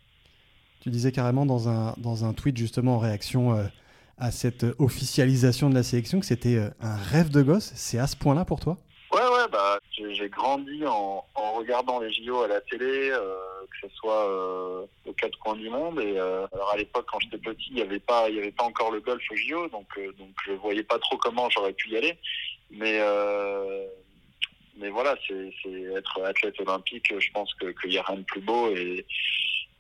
[0.83, 3.63] Tu disais carrément dans un, dans un tweet justement en réaction euh,
[4.17, 7.71] à cette officialisation de la sélection que c'était euh, un rêve de gosse.
[7.73, 8.77] C'est à ce point-là pour toi?
[9.13, 11.23] Ouais, ouais, bah, j'ai grandi en,
[11.55, 13.35] regardant les JO à la télé, euh,
[13.69, 15.99] que ce soit euh, aux quatre coins du monde.
[15.99, 18.91] Et euh, alors à l'époque, quand j'étais petit, il n'y avait pas, avait pas encore
[18.91, 22.17] le golf aux JO, donc donc je voyais pas trop comment j'aurais pu y aller.
[22.71, 22.99] Mais
[24.77, 25.53] mais voilà, c'est
[25.95, 27.13] être athlète olympique.
[27.17, 29.05] Je pense qu'il y a rien de plus beau et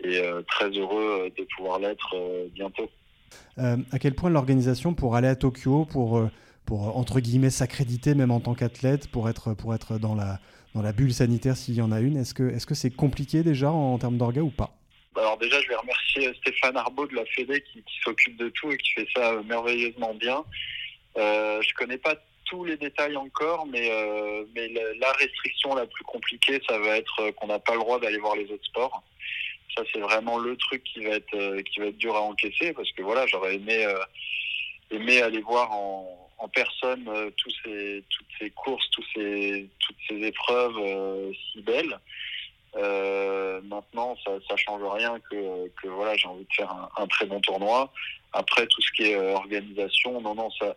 [0.01, 2.15] et très heureux de pouvoir l'être
[2.53, 2.89] bientôt.
[3.57, 6.29] à quel point l'organisation pour aller à Tokyo, pour
[6.65, 10.39] pour entre guillemets s'accréditer même en tant qu'athlète pour être pour être dans la
[10.73, 13.43] dans la bulle sanitaire s'il y en a une est-ce que est-ce que c'est compliqué
[13.43, 14.75] déjà en, termes d'orga ou pas?
[15.15, 18.77] Alors déjà je vais remercier Stéphane Arbeau de la Fédé qui, s'occupe de tout et
[18.77, 20.43] qui fait ça merveilleusement bien.
[21.17, 26.03] Euh, je connais pas tous les détails encore mais euh, mais la, restriction la plus
[26.05, 29.03] compliquée ça va être qu'on n'a pas le droit d'aller voir les autres sports
[29.75, 32.73] ça c'est vraiment le truc qui va être euh, qui va être dur à encaisser
[32.73, 33.97] parce que voilà j'aurais aimé euh,
[34.91, 37.29] aimé aller voir en personne euh,
[37.63, 41.99] ces, toutes ces courses, tous ces, toutes ces épreuves euh, si belles.
[43.63, 47.91] Maintenant, ça, ça change rien que, voilà, j'ai envie de faire un, très bon tournoi.
[48.33, 50.75] Après, tout ce qui est organisation, non, non, ça,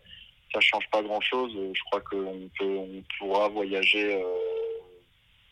[0.52, 1.52] ça change pas grand chose.
[1.54, 4.22] Je crois qu'on on pourra voyager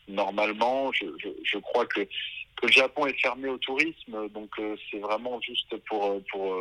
[0.07, 0.91] normalement.
[0.91, 4.51] Je, je, je, crois que, que le Japon est fermé au tourisme, donc
[4.91, 6.55] c'est vraiment juste pour, pour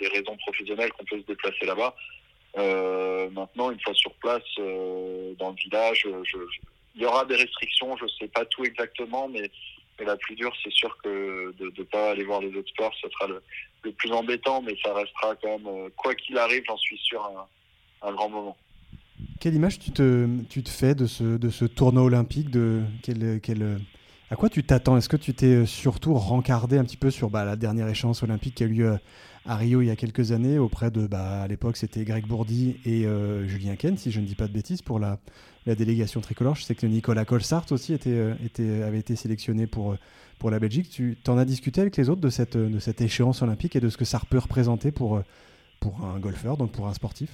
[0.00, 1.94] des raisons professionnelles qu'on peut se déplacer là-bas.
[2.56, 6.38] Euh, maintenant, une fois sur place, euh, dans le village, je,
[6.94, 9.50] il y aura des restrictions, je ne sais pas tout exactement, mais,
[9.98, 12.94] mais la plus dure, c'est sûr que de ne pas aller voir les autres sports,
[13.02, 13.42] ce sera le,
[13.82, 17.24] le, plus embêtant, mais ça restera quand même, euh, quoi qu'il arrive, j'en suis sûr,
[17.24, 18.56] un, un, grand moment.
[19.40, 20.26] Quelle image tu te,
[20.66, 22.48] fais de ce, tournoi olympique
[24.30, 24.96] À quoi tu t'attends?
[24.96, 28.54] Est-ce que tu t'es surtout rencardé un petit peu sur bah, la dernière échéance olympique
[28.56, 28.98] qui a eu lieu
[29.46, 32.76] à Rio il y a quelques années auprès de, bah, à l'époque c'était Greg Bourdi
[32.86, 35.18] et euh, Julien Ken, si je ne dis pas de bêtises, pour la,
[35.66, 36.54] délégation tricolore?
[36.54, 38.34] Je sais que Nicolas Colsart aussi euh,
[38.86, 40.88] avait été sélectionné pour, euh, la Belgique.
[40.90, 44.04] Tu en as discuté avec les autres de cette, échéance olympique et de ce que
[44.04, 45.22] ça peut représenter pour
[46.02, 47.30] un golfeur, donc pour un sportif?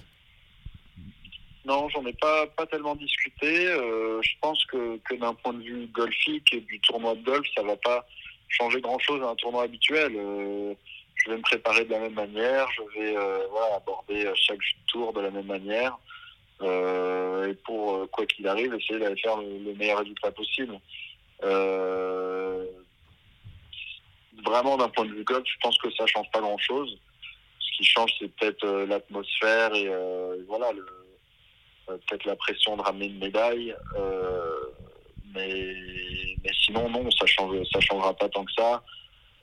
[1.65, 3.67] Non, j'en ai pas, pas tellement discuté.
[3.67, 7.77] je pense que, d'un point de vue golfique et du tournoi de golf, ça va
[7.77, 8.07] pas
[8.49, 10.17] changer grand-chose à un tournoi habituel
[11.25, 15.13] je vais me préparer de la même manière, je vais euh, voilà, aborder chaque tour
[15.13, 15.99] de la même manière.
[16.63, 20.79] Euh, et pour euh, quoi qu'il arrive, essayer d'aller faire le, meilleur résultat possible.
[24.45, 26.99] vraiment, d'un point de vue golf, je pense que ça change pas grand-chose.
[27.59, 29.89] Ce qui change, c'est peut-être l'atmosphère et
[30.49, 30.73] voilà,
[32.09, 33.75] peut-être la pression de ramener une médaille.
[35.35, 35.75] mais,
[36.45, 38.83] mais sinon, non, ça ça changera pas tant que ça.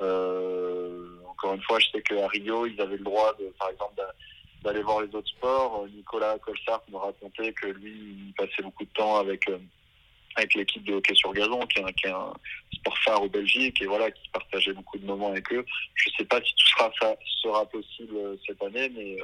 [0.01, 4.01] Euh, encore une fois, je sais qu'à Rio, ils avaient le droit, de, par exemple,
[4.63, 5.83] d'aller voir les autres sports.
[5.83, 7.91] Euh, Nicolas Colsart me racontait que lui,
[8.27, 9.57] il passait beaucoup de temps avec euh,
[10.35, 12.33] avec l'équipe de hockey sur gazon, qui est, un,
[12.73, 15.65] sport phare au Belgique, et voilà, qui partageait beaucoup de moments avec eux.
[15.95, 16.67] Je ne sais pas si tout
[17.41, 19.17] sera, possible euh, cette année, mais,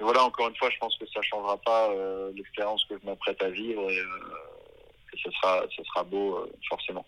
[0.00, 1.90] voilà, encore une fois, je pense que ça ne changera pas
[2.34, 7.04] l'expérience que je m'apprête à vivre, et, et ce sera, sera beau, forcément.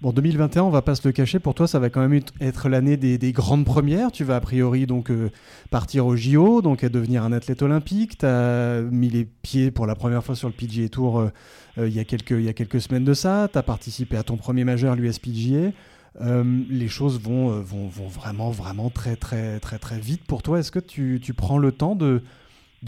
[0.00, 2.70] Bon, 2021, on va pas se le cacher, pour toi, ça va quand même être
[2.70, 4.10] l'année des, grandes premières.
[4.10, 5.30] Tu vas a priori donc euh,
[5.70, 8.16] partir au JO, donc devenir un athlète olympique.
[8.16, 11.28] Tu as mis les pieds pour la première fois sur le PGA Tour euh,
[11.76, 13.48] euh, il, y y a quelques semaines de ça.
[13.52, 15.72] Tu as participé à ton premier majeur, l'USPGA.
[16.18, 20.58] Les choses vont, vont, vont, vraiment, vraiment très, très, très, très vite pour toi.
[20.58, 22.22] Est-ce que tu, prends le temps de,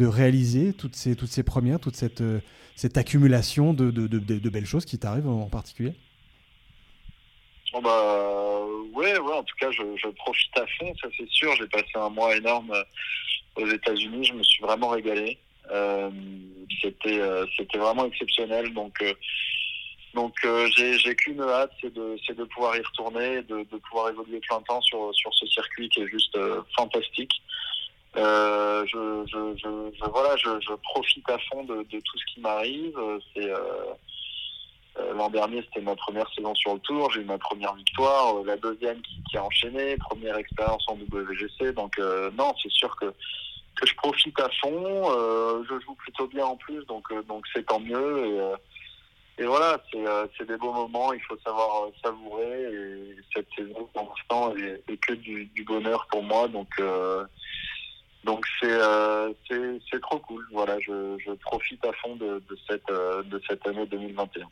[0.00, 2.22] réaliser toutes ces, toutes ces premières, toute cette,
[2.74, 5.94] cette accumulation de, de, belles choses qui t'arrivent en particulier?
[7.72, 11.54] Bon bah ouais, ouais, en tout cas je, profite à fond, ça c'est sûr.
[11.56, 15.38] J'ai passé un mois énorme euh, aux États-Unis, je me suis vraiment régalé.
[15.70, 16.10] Euh,
[16.82, 19.14] c'était euh, c'était vraiment exceptionnel, donc euh,
[20.14, 20.34] donc
[20.76, 24.60] j'ai j'ai qu'une hâte, c'est de de pouvoir y retourner, de, de pouvoir évoluer plein
[24.60, 26.38] de temps sur sur ce circuit qui est juste
[26.76, 27.32] fantastique.
[28.14, 32.98] je, je, je, je, voilà, je, profite à fond de, de tout ce qui m'arrive.
[33.34, 33.50] C'est
[34.98, 37.10] euh, l'an dernier, c'était ma première saison sur le tour.
[37.12, 41.72] J'ai eu ma première victoire, euh, la deuxième qui, a enchaîné, première expérience en WGC.
[41.72, 43.12] Donc euh, non, c'est sûr que
[43.76, 45.62] que je profite à fond.
[45.66, 48.26] je joue plutôt bien en plus, donc donc c'est tant mieux.
[48.26, 48.40] Et,
[49.38, 49.82] et voilà,
[50.36, 51.12] c'est des beaux moments.
[51.12, 52.64] Il faut savoir savourer.
[52.64, 56.48] Et cette saison, pour l'instant, est, que du, bonheur pour moi.
[56.48, 56.68] Donc
[58.24, 58.78] donc c'est
[59.48, 60.46] c'est trop cool.
[60.52, 64.46] Voilà, je, je profite à fond de, de cette de cette année 2021.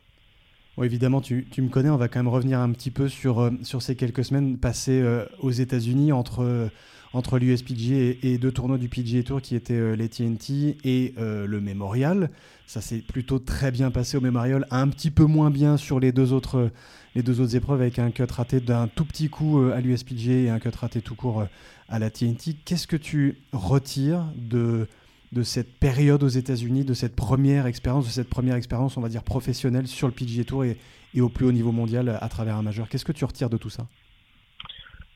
[0.83, 3.95] évidemment, tu, me connais, on va quand même revenir un petit peu sur, sur ces
[3.95, 5.03] quelques semaines passées
[5.39, 6.69] aux États-Unis entre,
[7.13, 12.29] entre l'USPG et, deux tournois du PGA Tour qui étaient les TNT et le Memorial.
[12.67, 16.13] Ça s'est plutôt très bien passé au Memorial, un petit peu moins bien sur les
[16.13, 16.71] deux autres,
[17.15, 20.49] les deux autres épreuves avec un cut raté d'un tout petit coup à l'USPG et
[20.49, 21.45] un cut raté tout court
[21.89, 22.55] à la TNT.
[22.63, 24.87] Qu'est-ce que tu retires de,
[25.31, 29.09] de cette période aux États-Unis, de cette première expérience, de cette première expérience, on va
[29.09, 30.77] dire professionnelle sur le PGA Tour et,
[31.13, 32.89] et au plus haut niveau mondial à travers un majeur?
[32.89, 33.87] Qu'est-ce que tu retires de tout ça?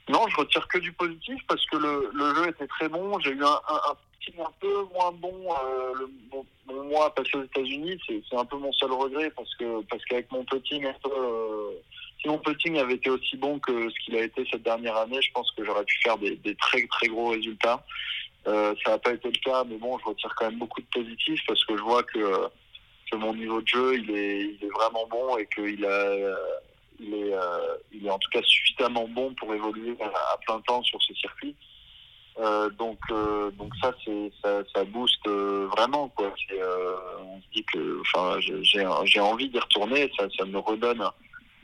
[0.07, 3.19] Non, je retire que du positif parce que le, le jeu était très bon.
[3.19, 7.43] J'ai eu un, un, petit un peu moins bon euh, le, mon, mois passé aux
[7.43, 7.99] États-Unis.
[8.07, 11.71] C'est un peu mon seul regret parce que parce qu'avec mon putting euh,
[12.21, 15.19] si mon putting avait été aussi bon que ce qu'il a été cette dernière année,
[15.21, 17.83] je pense que j'aurais pu faire des, des, très très gros résultats.
[18.47, 20.87] Euh, ça n'a pas été le cas, mais bon, je retire quand même beaucoup de
[20.93, 22.47] positifs parce que je vois que,
[23.11, 26.35] que mon niveau de jeu, il est, il est vraiment bon et qu'il a,
[26.99, 27.75] il est, euh,
[28.09, 31.55] en tout cas suffisamment bon pour évoluer à, plein temps sur ce circuit.
[32.37, 33.93] Euh, donc, euh, donc ça,
[34.43, 40.11] ça, booste euh, vraiment on se dit que, enfin, j'ai, envie d'y retourner.
[40.17, 41.03] Ça, me redonne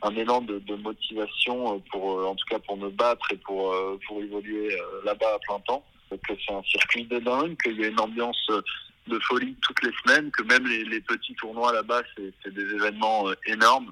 [0.02, 3.76] un élan de, motivation pour, en tout cas, pour me battre et pour,
[4.08, 7.88] pour évoluer là-bas à plein temps que c'est un circuit de dingue, qu'il y a
[7.88, 8.52] une ambiance
[9.08, 13.92] de folie toutes les semaines, que même les, petits tournois là-bas, c'est des événements énormes.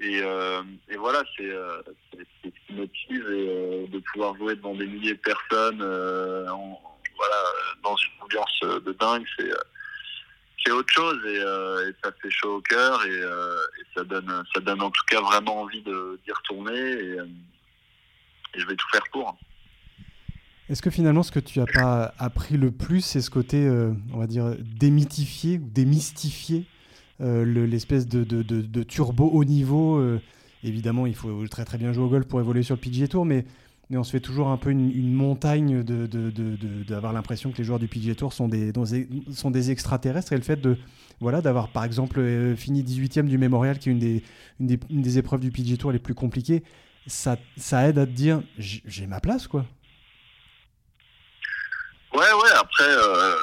[0.00, 1.82] Et, euh, et, voilà, c'est euh,
[2.12, 7.34] ce qui motive et, euh, de pouvoir jouer devant des milliers de personnes voilà,
[7.82, 9.50] dans une ambiance de dingue, c'est
[10.64, 11.40] c'est autre chose et,
[12.04, 13.22] ça fait chaud au cœur et,
[13.96, 17.16] ça donne ça donne en tout cas vraiment envie d'y retourner et,
[18.56, 19.36] je vais tout faire pour.
[20.68, 23.68] Est-ce que finalement, ce que tu n'as pas appris le plus, c'est ce côté,
[24.12, 26.66] on va dire, démythifié ou démystifié,
[27.20, 30.20] euh, l'espèce de, de, de, turbo haut niveau euh,
[30.62, 33.24] Évidemment, il faut très très bien jouer au golf pour évoluer sur le PGA Tour,
[33.24, 33.44] mais,
[33.90, 35.84] mais on se fait toujours un peu une, montagne
[36.88, 38.72] d'avoir l'impression que les joueurs du PGA Tour sont des,
[39.32, 40.32] sont des extraterrestres.
[40.32, 40.76] Et le fait de
[41.20, 42.20] voilà d'avoir par exemple
[42.56, 44.22] fini 18e du Memorial, qui est une des,
[44.58, 46.64] une des, des épreuves du PGA Tour les plus compliquées,
[47.06, 49.64] ça, ça aide à te dire j'ai ma place quoi.
[52.14, 52.50] Ouais, ouais.
[52.58, 53.36] Après, euh,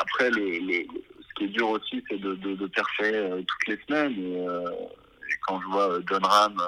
[0.00, 0.86] après le, le,
[1.40, 4.12] qui dur aussi, c'est de, de, percer euh, toutes les semaines.
[4.18, 4.70] Et, euh,
[5.46, 6.60] quand je vois euh, John Ram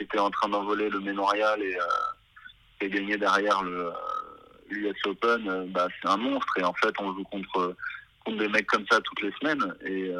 [0.00, 1.76] était en train d'envoler le Mémorial et,
[2.80, 3.92] et gagner derrière le
[4.70, 6.58] l'US Open, bah, c'est un monstre.
[6.58, 7.76] Et en fait, on joue contre
[8.24, 9.74] contre des mecs comme ça toutes les semaines.
[9.86, 10.12] Et,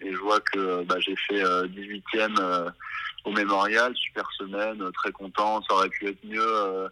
[0.00, 2.72] je vois que bah, j'ai fait 18e
[3.24, 5.60] au Mémorial, super semaine, très content.
[5.62, 6.88] Ça aurait pu être mieux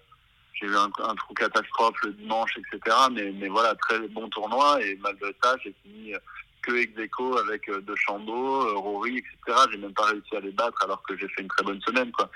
[0.55, 2.97] j'ai eu un, trou catastrophe le dimanche, etc.
[3.13, 6.15] Mais, voilà, très bon tournoi et malgré ça, j'ai fini
[6.63, 9.59] que ex aequo avec euh, De Chambaud, euh, Rory, etc.
[9.73, 12.13] J'ai même pas réussi à les battre alors que j'ai fait une très bonne semaine,
[12.13, 12.31] quoi.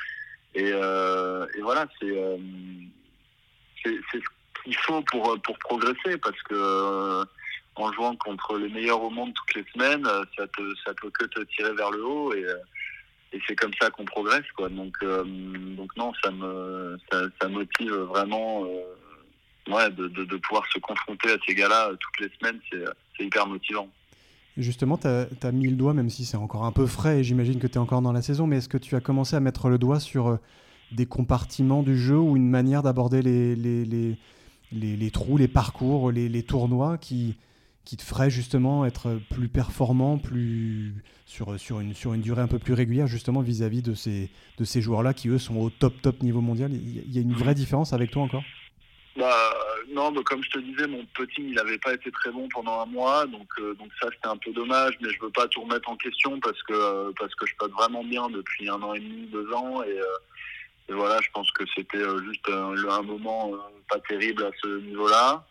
[0.54, 2.36] Et, euh, voilà, c'est euh,
[3.84, 4.18] ce
[4.64, 7.24] qu'il faut pour pour progresser parce que euh,
[7.76, 10.04] en jouant contre les meilleurs au monde toutes les semaines,
[10.36, 12.44] ça te ça peut que te tirer vers le haut et
[13.36, 14.68] et c'est comme ça qu'on progresse quoi.
[14.68, 15.24] Donc euh,
[15.76, 21.36] donc non ça me ça, motive vraiment euh, ouais de, de, pouvoir se confronter à
[21.46, 23.88] ces gars-là toutes les semaines c'est hyper motivant.
[24.56, 27.58] Justement, tu as, mis le doigt, même si c'est encore un peu frais, et j'imagine
[27.58, 29.68] que tu es encore dans la saison, mais est-ce que tu as commencé à mettre
[29.68, 30.36] le doigt sur euh,
[30.92, 34.16] des compartiments du jeu ou une manière d'aborder les, les, les,
[34.72, 37.36] les, les trous, les parcours, les tournois qui,
[37.86, 40.92] qui te ferait justement être plus performant, plus
[41.24, 44.28] sur, sur, une, sur une durée un peu plus régulière, justement vis-à-vis -vis de ces,
[44.58, 47.32] de ces joueurs-là qui, eux, sont au top, top niveau mondial Il y a une
[47.32, 48.42] vraie différence avec toi encore?
[49.16, 49.54] Bah,
[49.94, 52.80] non, bah, comme je te disais, mon petit, il n'avait pas été très bon pendant
[52.80, 55.62] un mois, donc, euh, donc ça c'était un peu dommage, mais je veux pas tout
[55.62, 58.94] remettre en question parce que, euh, parce que je passe vraiment bien depuis un an
[58.94, 63.52] et demi, deux ans, et, euh, voilà, je pense que c'était juste un moment
[63.88, 65.44] pas terrible à ce niveau-là.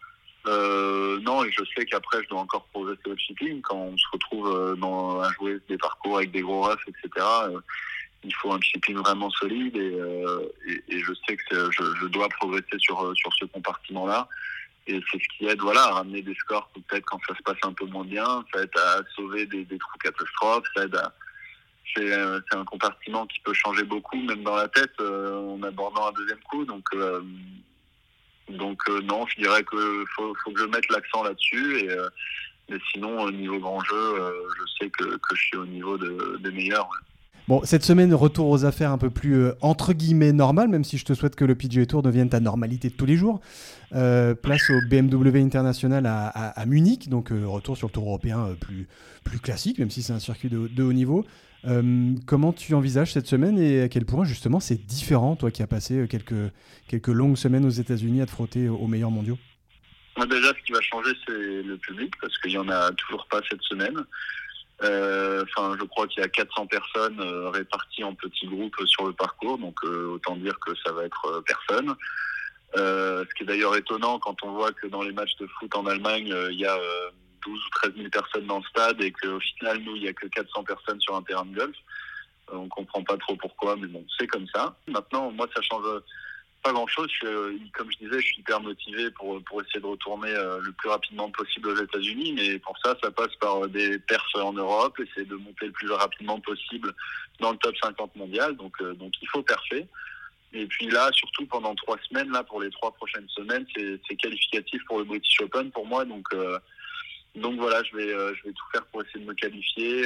[0.47, 3.61] Euh, non, et je sais qu'après, je dois encore progresser au chipping.
[3.61, 7.25] Quand on se retrouve euh, dans, à jouer des parcours avec des gros refs, etc.,
[7.49, 7.59] euh,
[8.23, 9.75] il faut un chipping vraiment solide.
[9.75, 10.47] Et, euh,
[10.89, 14.27] je sais que je, dois progresser sur, sur ce compartiment-là.
[14.87, 17.57] Et c'est ce qui aide voilà, à ramener des scores peut-être quand ça se passe
[17.63, 18.45] un peu moins bien.
[18.53, 20.65] Ça aide à sauver des, trous catastrophes.
[20.75, 20.99] Ça aide.
[21.95, 26.41] C'est un compartiment qui peut changer beaucoup, même dans la tête, en abordant un deuxième
[26.41, 26.65] coup.
[26.65, 26.83] Donc,
[28.49, 31.79] donc euh, non, je dirais qu'il faut, faut, que je mette l'accent là-dessus.
[31.79, 32.07] Et, euh,
[32.69, 35.97] mais sinon, au niveau grand jeu, euh, je sais que, que, je suis au niveau
[35.97, 36.89] de, des meilleurs.
[37.47, 40.97] Bon, cette semaine, retour aux affaires un peu plus euh, entre guillemets normales, même si
[40.97, 43.39] je te souhaite que le PGA Tour devienne ta normalité de tous les jours.
[43.93, 48.87] Euh, place au BMW International à, Munich, donc euh, retour sur le Tour européen plus,
[49.23, 51.23] plus classique, même si c'est un circuit de haut niveau.
[52.25, 55.67] Comment tu envisages cette semaine et à quel point justement c'est différent, toi qui as
[55.67, 56.51] passé quelques,
[56.87, 59.37] quelques longues semaines aux États-Unis à te frotter aux meilleurs mondiaux?
[60.17, 63.41] Déjà, ce qui va changer, c'est le public, parce qu'il n'y en a toujours pas
[63.49, 64.05] cette semaine.
[64.83, 69.05] Euh, enfin, je crois qu'il y a 400 personnes euh, réparties en petits groupes sur
[69.07, 71.95] le parcours, donc euh, autant dire que ça va être personne.
[72.75, 75.85] ce qui est d'ailleurs étonnant quand on voit que dans les matchs de foot en
[75.85, 76.77] Allemagne, il y a
[77.45, 80.13] 12 ou 13 000 personnes dans le stade et qu'au final, nous, il n'y a
[80.13, 81.75] que 400 personnes sur un terrain de golf.
[82.51, 84.75] On comprend pas trop pourquoi, mais bon, c'est comme ça.
[84.87, 85.83] Maintenant, moi, ça change
[86.65, 87.09] pas grand chose.
[87.23, 90.71] Euh, comme je disais, je suis hyper motivé pour, pour essayer de retourner euh, le
[90.71, 92.33] plus rapidement possible aux États-Unis.
[92.33, 95.71] Mais pour ça, ça passe par euh, des perfs en Europe, essayer de monter le
[95.71, 96.93] plus rapidement possible
[97.39, 98.55] dans le top 50 mondial.
[98.55, 99.85] Donc, donc il faut perfer.
[100.53, 104.83] Et puis là, surtout pendant trois semaines, là, pour les trois prochaines semaines, c'est qualificatif
[104.85, 106.05] pour le British Open pour moi.
[106.05, 106.27] Donc,
[107.35, 110.03] donc voilà, je vais, je vais tout faire pour essayer de me qualifier.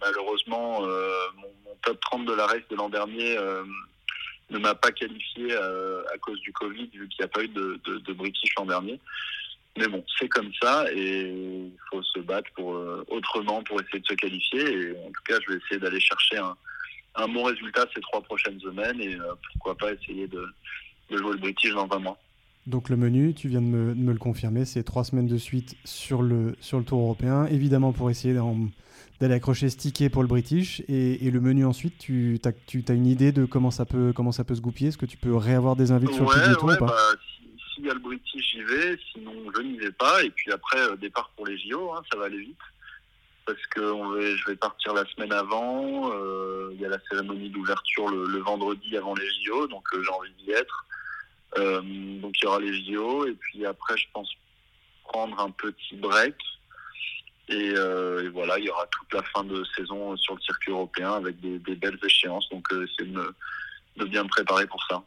[0.00, 3.36] malheureusement, mon, mon, top 30 de la race de l'an dernier
[4.50, 7.48] ne m'a pas qualifié euh, à cause du Covid, vu qu'il n'y a pas eu
[7.48, 9.00] de, de, British l'an dernier.
[9.76, 14.00] Mais bon, c'est comme ça et il faut se battre pour, euh, autrement pour essayer
[14.00, 14.60] de se qualifier.
[14.60, 16.56] Et en tout cas, je vais essayer d'aller chercher un,
[17.16, 20.46] un, bon résultat ces trois prochaines semaines et euh, pourquoi pas essayer de,
[21.10, 22.18] de, jouer le British dans un mois.
[22.66, 25.36] Donc le menu, tu viens de me, de me le confirmer, c'est trois semaines de
[25.36, 28.34] suite sur le, sur le Tour européen, évidemment pour essayer
[29.20, 30.82] d'aller accrocher ce ticket pour le British.
[30.88, 34.32] Et, le menu ensuite tu as, tu as une idée de comment ça peut comment
[34.32, 34.88] ça peut se goupiller?
[34.88, 36.86] Est-ce que tu peux réavoir des invités sur le Tour ou pas?
[36.86, 36.96] bah,
[37.74, 38.98] s'il y a le British j'y vais.
[39.12, 40.22] Sinon je n'y vais pas.
[40.22, 42.58] Et puis après euh, départ pour les JO hein, ça va aller vite.
[43.44, 46.10] Parce que je vais partir la semaine avant.
[46.14, 50.10] Euh, il y a la cérémonie d'ouverture le, vendredi avant les JO donc euh, j'ai
[50.10, 50.86] envie d'y être
[51.56, 54.28] donc il y aura les JO et puis après je pense
[55.04, 56.34] prendre un petit break
[57.50, 61.12] euh, et, voilà, il y aura toute la fin de saison sur le circuit européen
[61.12, 62.48] avec des, belles échéances.
[62.50, 63.34] Donc, euh, c'est de,
[63.96, 65.02] de bien me préparer pour ça.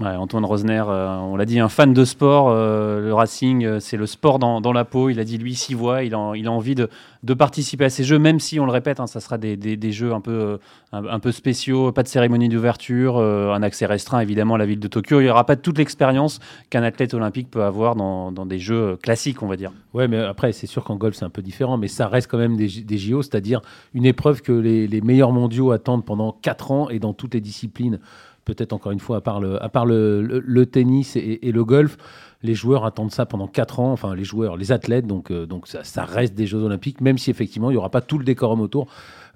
[0.00, 2.48] Antoine Rosner, euh, on l'a dit, un fan de sport.
[2.48, 5.10] Euh, le racing, euh, c'est le sport dans, la peau.
[5.10, 6.02] Il a dit, lui, s'y voit.
[6.02, 6.88] Il a, envie de,
[7.34, 10.20] participer à ces jeux, même si, on le répète, hein, ça sera des, jeux un
[10.20, 10.58] peu,
[10.92, 14.88] un, peu spéciaux, pas de cérémonie d'ouverture, un accès restreint, évidemment, à la ville de
[14.88, 15.20] Tokyo.
[15.20, 19.42] Il n'y aura pas toute l'expérience qu'un athlète olympique peut avoir dans, des jeux classiques,
[19.42, 19.72] on va dire.
[19.92, 22.38] Ouais, mais après, c'est sûr qu'en golf, c'est un peu différent, mais ça reste quand
[22.38, 23.60] même des, des JO, c'est-à-dire
[23.92, 27.40] une épreuve que les, les meilleurs mondiaux attendent pendant 4 ans et dans toutes les
[27.40, 27.98] disciplines
[28.44, 29.40] peut-être encore une fois, à part
[29.86, 31.96] le, tennis et, le golf,
[32.42, 35.66] les joueurs attendent ça pendant 4 ans, enfin les joueurs, les athlètes, donc, euh, donc
[35.68, 38.60] ça, reste des Jeux Olympiques, même si effectivement il n'y aura pas tout le décorum
[38.60, 38.88] autour.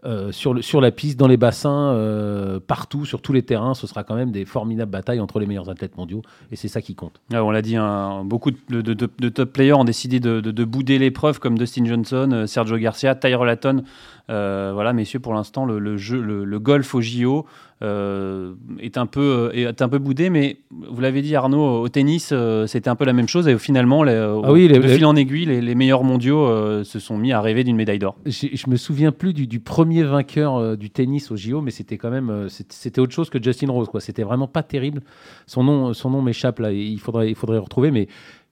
[0.04, 3.74] Euh, sur, le, sur la piste, dans les bassins, euh, partout, sur tous les terrains,
[3.74, 6.22] ce sera quand même des formidables batailles entre les meilleurs athlètes mondiaux.
[6.52, 7.20] Et c'est ça qui compte.
[7.32, 7.76] on l'a dit,
[8.24, 13.44] beaucoup de, top players ont décidé de, bouder l'épreuve, comme Dustin Johnson, Sergio Garcia, Tyler
[13.44, 13.82] Latton.
[14.28, 17.46] voilà, messieurs, pour l'instant, le, jeu, le, golf au JO
[17.82, 22.32] est, un peu, est un peu boudé, mais vous l'avez dit, Arnaud, au tennis,
[22.66, 23.48] c'était un peu la même chose.
[23.48, 27.32] Et finalement, les, ah oui, de fil en aiguille, les, meilleurs mondiaux se sont mis
[27.32, 28.16] à rêver d'une médaille d'or.
[28.26, 31.96] Je me souviens plus du, du premier vainqueur euh, du tennis au JO, mais c'était
[31.96, 33.88] quand même euh, c'était autre chose que Justin Rose.
[33.88, 34.00] Quoi.
[34.00, 35.02] C'était vraiment pas terrible.
[35.46, 36.72] Son nom, son nom m'échappe là.
[36.72, 38.08] Il faudrait, il faudrait retrouver, mais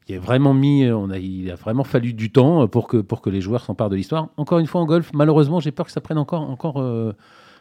[0.09, 3.21] il a vraiment mis, on a, il a vraiment fallu du temps pour que, pour
[3.21, 4.29] que les joueurs s'emparent de l'histoire.
[4.37, 7.13] Encore une fois en golf, malheureusement, j'ai peur que ça prenne encore, encore euh,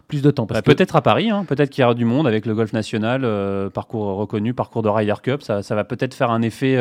[0.07, 0.45] plus de temps.
[0.45, 1.45] Bah, peut-être à Paris, hein.
[1.45, 3.27] peut-être qu'il y aura du monde avec le golf national,
[3.71, 5.41] parcours reconnu, parcours de Ryder Cup.
[5.41, 6.77] Ça, ça va peut-être faire un effet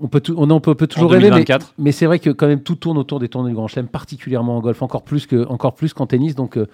[0.00, 1.30] on peut, on, peut, toujours rêver,
[1.78, 4.56] mais, c'est vrai que quand même tout tourne autour des tournées de Grand Chelem, particulièrement
[4.56, 6.66] en golf, encore plus que, encore plus qu'en tennis, donc euh,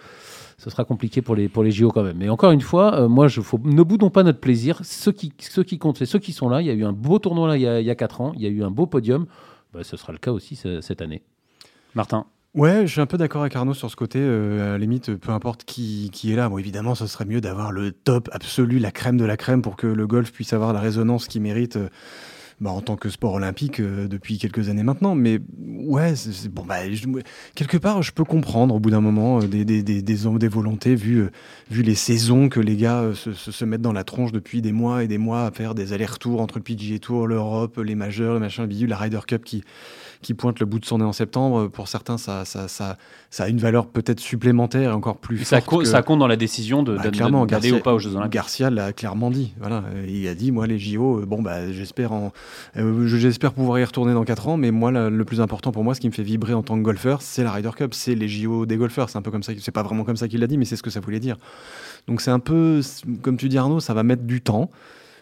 [0.59, 2.16] ce sera compliqué pour les, pour les JO quand même.
[2.18, 4.81] Mais encore une fois, euh, moi, je faut, ne boudons pas notre plaisir.
[4.85, 6.62] Ce qui, ce qui compte, c'est ceux qui sont là.
[6.62, 8.20] Il y a eu un beau tournoi là, il, y a, il y a 4
[8.20, 9.26] ans, il y a eu un beau podium.
[9.74, 11.22] Bah, ce sera le cas aussi cette année.
[11.94, 12.26] Martin
[12.57, 14.19] Ouais, je suis un peu d'accord avec Arnaud sur ce côté.
[14.19, 16.49] Euh, à la limite, peu importe qui, qui est là.
[16.49, 19.77] Bon, évidemment, ce serait mieux d'avoir le top absolu, la crème de la crème, pour
[19.77, 21.79] que le golf puisse avoir la résonance qu'il mérite
[22.59, 25.14] bah, en tant que sport olympique euh, depuis quelques années maintenant.
[25.14, 26.14] Mais ouais,
[26.51, 26.77] bon, bah,
[27.55, 30.95] quelque part, je peux comprendre au bout d'un moment euh, des, des, des, des, volontés,
[30.95, 31.31] vu, euh,
[31.71, 35.05] vu les saisons que les gars se, se, mettent dans la tronche depuis des mois
[35.05, 38.40] et des mois à faire des allers-retours entre le PGA Tour, l'Europe, les majeurs, le
[38.40, 39.62] machin, le la Ryder Cup qui
[40.22, 42.96] qui pointe le bout de son nez en septembre, pour certains, ça, ça, ça,
[43.31, 46.37] ça a une valeur peut-être supplémentaire et encore plus ça, forte ça compte dans la
[46.37, 48.33] décision de, bah, clairement, ou pas aux Jeux Olympiques.
[48.33, 49.55] Garcia l'a clairement dit.
[49.59, 52.33] Voilà, il a dit moi les JO, euh, bon bah j'espère en,
[52.76, 55.94] euh, j'espère pouvoir y retourner dans 4 ans, mais moi le plus important pour moi,
[55.94, 58.29] ce qui me fait vibrer en tant que golfeur, c'est la Ryder Cup, c'est les
[58.29, 59.11] JO des golfeurs.
[59.11, 60.76] C'est un peu comme ça, c'est pas vraiment comme ça qu'il l'a dit, mais c'est
[60.76, 61.37] ce que ça voulait dire.
[62.06, 62.81] Donc c'est un peu,
[63.23, 64.71] comme tu dis Arnaud, ça va mettre du temps.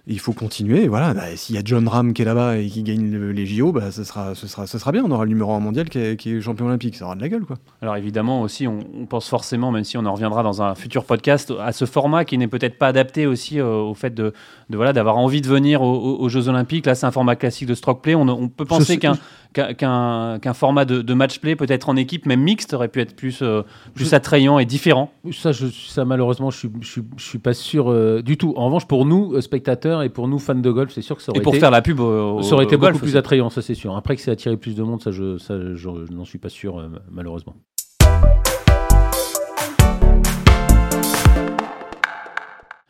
[0.07, 0.87] Il faut continuer.
[0.87, 3.73] Voilà, bah, s'il y a John Ram qui est là-bas et qui gagne les JO,
[3.73, 5.03] bah, ce, sera, ce, sera, ce sera bien.
[5.05, 6.97] On aura le numéro 1 mondial qui est, qui est champion olympique.
[6.97, 7.45] Ça aura de la gueule.
[7.45, 7.57] Quoi.
[7.81, 11.53] Alors évidemment aussi, on, pense forcément, même si on en reviendra dans un futur podcast,
[11.61, 14.33] à ce format qui n'est peut-être pas adapté aussi euh, au fait de,
[14.71, 16.87] de voilà d'avoir envie de venir aux, Jeux olympiques.
[16.87, 18.15] Là, c'est un format classique de stroke play.
[18.15, 19.17] On, on peut penser qu'un
[19.55, 23.63] qu'un format de, match play, peut-être en équipe, même mixte, aurait pu être plus, euh,
[23.95, 25.13] plus attrayant et différent.
[25.33, 28.55] Ça, je, ça malheureusement, je ne suis, je, suis pas sûr euh, du tout.
[28.57, 31.31] En revanche, pour nous, spectateurs et pour nous, fans de golf, c'est sûr que ça
[31.31, 33.75] aurait et pour été, faire la pub ça aurait été beaucoup plus attrayant, ça c'est
[33.75, 33.97] sûr.
[33.97, 36.79] Après que c'est attiré plus de monde, ça, je, ça, je, n'en suis pas sûr,
[36.79, 37.55] euh, malheureusement.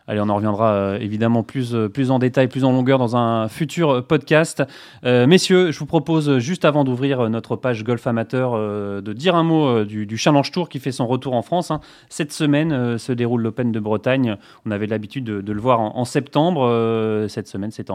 [0.06, 3.16] Allez, on en reviendra euh, évidemment plus, euh, plus en détail, plus en longueur dans
[3.16, 4.62] un futur euh, podcast.
[5.02, 9.84] messieurs, je vous propose, juste avant d'ouvrir notre page Golf Amateur, de dire un mot
[9.84, 11.70] du, Challenge Tour qui fait son retour en France.
[11.70, 11.80] Hein.
[12.08, 14.36] Cette semaine se déroule l'Open de Bretagne.
[14.66, 17.26] On avait l'habitude de, le voir en, septembre.
[17.28, 17.90] cette semaine, c'est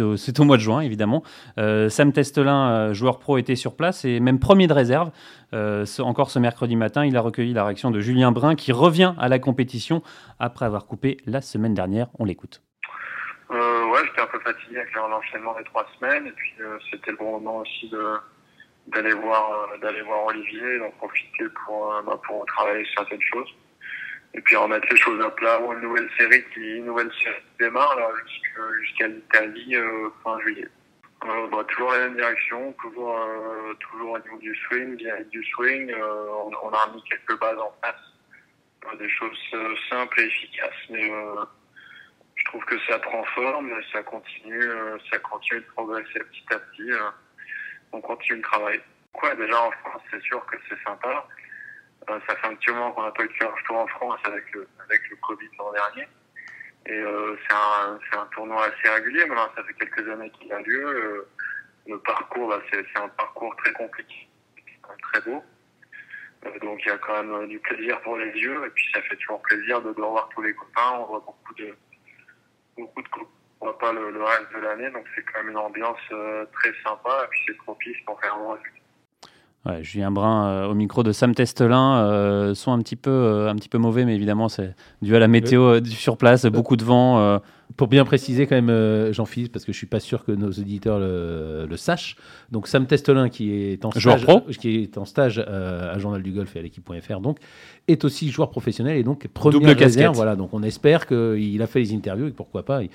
[0.00, 1.22] au, au, mois de juin, évidemment.
[1.56, 5.10] Sam Testelin, joueur pro, était sur place et même premier de réserve.
[5.52, 9.28] encore ce mercredi matin, il a recueilli la réaction de Julien Brun qui revient à
[9.28, 10.02] la compétition
[10.38, 12.08] après avoir coupé la semaine dernière.
[12.18, 12.62] On l'écoute.
[13.50, 17.10] Euh, ouais, j'étais un peu fatigué avec l'enchaînement des trois semaines et puis euh, c'était
[17.10, 17.90] le bon moment aussi
[18.86, 23.48] d'aller voir euh, voir Olivier, d'en profiter pour bah, pour travailler certaines choses
[24.34, 25.58] et puis remettre les choses à plat.
[25.72, 27.98] Une nouvelle série qui une nouvelle série démarre
[28.82, 29.74] jusqu'à l'Italie
[30.22, 30.68] fin juillet.
[31.22, 33.18] Bah, toujours la même direction, toujours
[33.80, 34.96] toujours au niveau du swing,
[35.30, 35.92] du swing.
[35.92, 37.96] On, on, a mis quelques bases en place
[38.98, 41.44] des choses euh, simples et efficaces, mais euh,
[42.34, 46.58] je trouve que ça prend forme, ça continue, euh, ça continue de progresser petit à
[46.58, 46.90] petit.
[47.92, 48.80] on continue le travail.
[49.12, 51.26] Quoi, déjà en France, c'est sûr que c'est sympa.
[52.08, 54.52] ça fait un petit moment qu'on n'a pas eu de Challenge Tour en France avec
[54.52, 56.08] le, avec le Covid l'an dernier.
[56.86, 57.04] Et
[57.46, 59.26] c'est un, un, tournoi assez régulier.
[59.26, 61.28] Maintenant, ça fait quelques années qu'il a lieu.
[61.86, 64.28] le parcours, bah, c'est un parcours très compliqué,
[65.12, 65.44] très beau.
[66.46, 68.84] Euh, donc il y a quand même euh, du plaisir pour les yeux et puis
[68.94, 70.98] ça fait toujours plaisir de, revoir tous les copains.
[71.00, 71.76] On voit beaucoup de
[72.76, 73.26] beaucoup de copains.
[73.62, 76.72] On voit pas le, reste de l'année, donc c'est quand même une ambiance euh, très
[76.82, 78.58] sympa et puis c'est propice pour faire un bon
[79.66, 83.76] Ouais, Julien Brun au micro de Sam Testelin sont un petit peu un petit peu
[83.76, 87.40] mauvais, mais évidemment c'est dû à la météo sur place, beaucoup de vent.
[87.76, 90.50] Pour bien préciser quand même, euh, Jean-Philippe, parce que je suis pas sûr que nos
[90.50, 92.16] auditeurs le, sachent.
[92.50, 94.26] Donc Sam Testelin, qui est en stage,
[94.58, 97.38] qui est en stage euh, à Journal du Golf et à l'équipe.fr, donc
[97.86, 100.14] est aussi joueur professionnel et donc premier Double réserve.
[100.16, 102.82] Voilà, donc on espère qu'il a fait les interviews et pourquoi pas.
[102.82, 102.90] Il,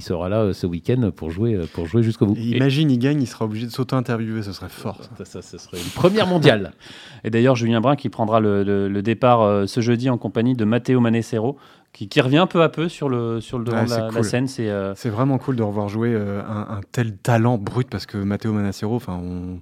[0.00, 2.36] sera là euh, ce week-end pour jouer, pour jouer jusqu'au bout.
[2.36, 5.00] imagine, il gagne, il sera obligé de s'auto-interviewer, ce serait fort.
[5.24, 6.72] Ça, ça, serait une première mondiale.
[7.24, 11.58] et d'ailleurs, Julien Brun qui prendra le, départ ce jeudi en compagnie de Matteo Manessero,
[11.94, 14.48] qui, revient peu à peu sur le, sur le devant de la, scène.
[14.58, 18.52] Euh, c'est vraiment cool de revoir jouer euh, un, tel talent brut parce que Matteo
[18.52, 19.60] Manacero, enfin, on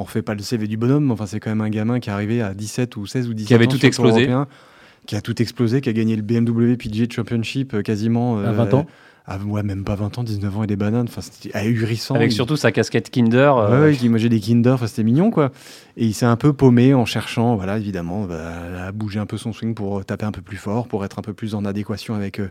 [0.00, 2.12] ne refait pas le CV du bonhomme, enfin, c'est quand même un gamin qui est
[2.12, 4.30] arrivé à 17 ou 16 ou 17 qui avait tout explosé.
[5.06, 8.38] Qui a tout explosé, qui a gagné le BMW PGA Championship euh, quasiment.
[8.38, 8.86] à 20 ans
[9.28, 11.06] ah, ouais, même pas 20 ans, 19 ans et des bananes.
[11.08, 12.14] Enfin, c'était ahurissant.
[12.14, 13.56] Avec surtout sa casquette Kinder.
[13.56, 13.82] Euh...
[13.82, 14.74] Ouais, il mangeait des Kinder.
[14.74, 15.50] Enfin, c'était mignon, quoi.
[15.96, 19.36] Et il s'est un peu paumé en cherchant, voilà, évidemment, bah, à bouger un peu
[19.36, 22.14] son swing pour taper un peu plus fort, pour être un peu plus en adéquation
[22.14, 22.50] avec euh,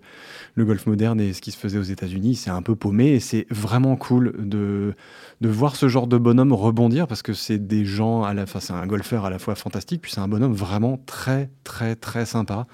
[0.55, 2.36] le golf moderne et ce qui se faisait aux États-Unis.
[2.36, 4.95] C'est un peu paumé et c'est vraiment cool de,
[5.42, 8.60] de voir ce genre de bonhomme rebondir parce que c'est des gens, à la, fin,
[8.60, 12.26] c'est un golfeur à la fois fantastique, puis c'est un bonhomme vraiment très, très, très
[12.26, 12.68] sympa.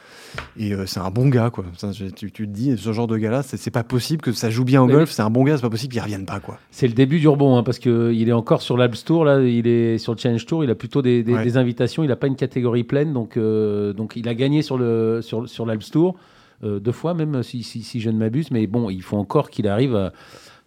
[0.57, 1.65] Et euh, c'est un bon gars, quoi.
[1.93, 4.81] tu, tu, te dis, ce genre de gars-là, c'est pas possible que ça joue bien
[4.81, 6.59] au golf, c'est un bon gars, c'est pas possible qu'il revienne pas quoi.
[6.71, 9.41] C'est le début du rebond hein, parce que il est encore sur l'Alps Tour là,
[9.41, 12.35] il est sur le Challenge Tour, il a plutôt des, invitations, il n'a pas une
[12.35, 16.15] catégorie pleine donc euh, donc il a gagné sur le sur sur l'Alps Tour
[16.63, 19.49] euh, deux fois même si, si, si je ne m'abuse, mais bon il faut encore
[19.49, 20.13] qu'il arrive à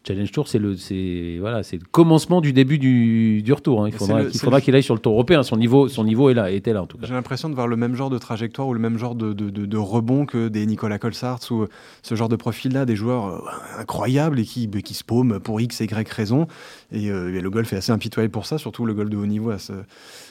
[0.06, 3.82] Challenge Tour, c'est le, c'est voilà, c'est le commencement du début du, du retour.
[3.82, 3.88] Hein.
[3.88, 5.42] Il faudra, il faudra qu'il aille sur le Tour européen.
[5.42, 7.06] Son niveau, son niveau est là, était là en tout cas.
[7.06, 9.48] J'ai l'impression de voir le même genre de trajectoire ou le même genre de, de,
[9.48, 11.66] de, rebond que des Nicolas Colsarts ou
[12.02, 13.40] ce genre de profil-là, des joueurs euh,
[13.80, 16.48] incroyables et qui, qui se paument pour X et Y raison.
[16.94, 19.26] Et, euh, et, le golf est assez impitoyable pour ça, surtout le golf de haut
[19.26, 19.72] niveau à ce,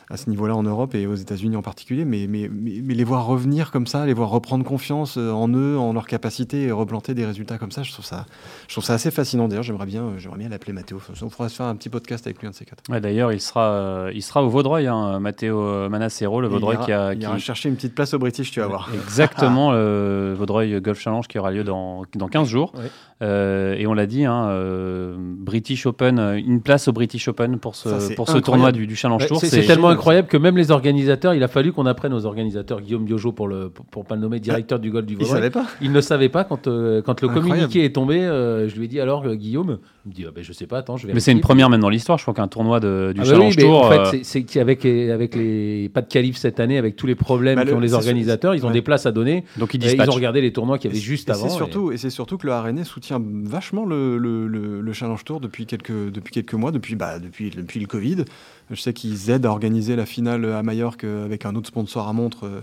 [0.09, 3.25] à ce niveau-là en Europe et aux États-Unis en particulier, mais, mais, mais, les voir
[3.25, 7.13] revenir comme ça, les voir reprendre confiance euh, en eux, en leur capacité et replanter
[7.13, 8.25] des résultats comme ça, je trouve ça,
[8.67, 9.47] je trouve ça assez fascinant.
[9.47, 11.01] D'ailleurs, j'aimerais bien, euh, j'aimerais bien l'appeler Matteo.
[11.21, 12.83] On pourrait se faire un petit podcast avec lui, un de ces quatre.
[12.89, 16.91] Ouais, D'ailleurs, il sera, il sera au Vaudreuil, hein, Matteo Manacero, le Vaudreuil il qui
[16.91, 17.13] a.
[17.13, 18.89] Il qui- chercher une petite place au British, tu vas voir.
[18.93, 22.71] Exactement, le Vaudreuil Golf Challenge qui aura lieu dans, dans 15 jours.
[22.75, 22.89] Ouais.
[23.23, 27.57] Euh, et on l'a dit, hein, euh, British Open, euh, une place au British Open
[27.59, 29.39] pour ce, Ça, pour ce tournoi du, du Challenge Tour.
[29.39, 33.05] c'est tellement incroyable que même les organisateurs, il a fallu qu'on apprenne aux organisateurs, Guillaume
[33.05, 35.35] Biojo pour le pour, pour pas le nommer directeur du golf du Il Vaudreuil.
[35.35, 35.65] savait pas.
[35.81, 37.55] Il ne savait pas quand, euh, quand le Incroyable.
[37.55, 38.19] communiqué est tombé.
[38.21, 40.67] euh, je lui ai dit alors euh, Guillaume, il me dit ah ben, je sais
[40.67, 41.13] pas, attends, je vais.
[41.13, 42.17] Mais c'est une première même dans l'histoire.
[42.17, 43.85] Je crois qu'un tournoi de, du Ah bah Challenge oui, Tour.
[43.85, 47.07] en fait, euh, c'est- c'est qu'avec avec les pas de qualif cette année, avec tous
[47.07, 48.73] les problèmes Bah, le- qu'ont les organiateurs, ils ont ouais.
[48.73, 49.45] des places à donner.
[49.57, 50.09] donc ils Et ils dispatchent.
[50.09, 51.45] ont regardé les tournois qu'il y avait Et juste et avant.
[51.91, 55.65] Et- c'est surtout que le Rennais soutient vachement le, le, le- le Challenge Tour depuis
[55.65, 58.25] quelques, depuis quelques mois, depuis, bah, depuis, depuis le Covid.
[58.71, 62.07] Je sais qu'ils aident à organiser la finale à Majorque euh, avec un autre sponsor
[62.07, 62.61] à montre euh,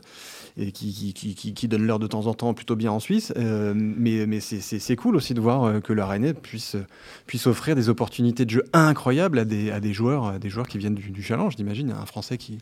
[0.61, 3.01] et qui, qui, qui, qui- qui donne l'heure de temps en temps plutôt bien en
[3.01, 3.33] Suisse.
[3.37, 6.77] Euh, mais mais c'est- cool aussi de voir euh, que le Rennais puisse,
[7.27, 10.69] puisse offrir des opportunités de jeu incroyables à des, à des, joueurs, à des joueurs
[10.69, 11.55] qui viennent du, du Challenge.
[11.57, 12.59] J'imagine un Français qui,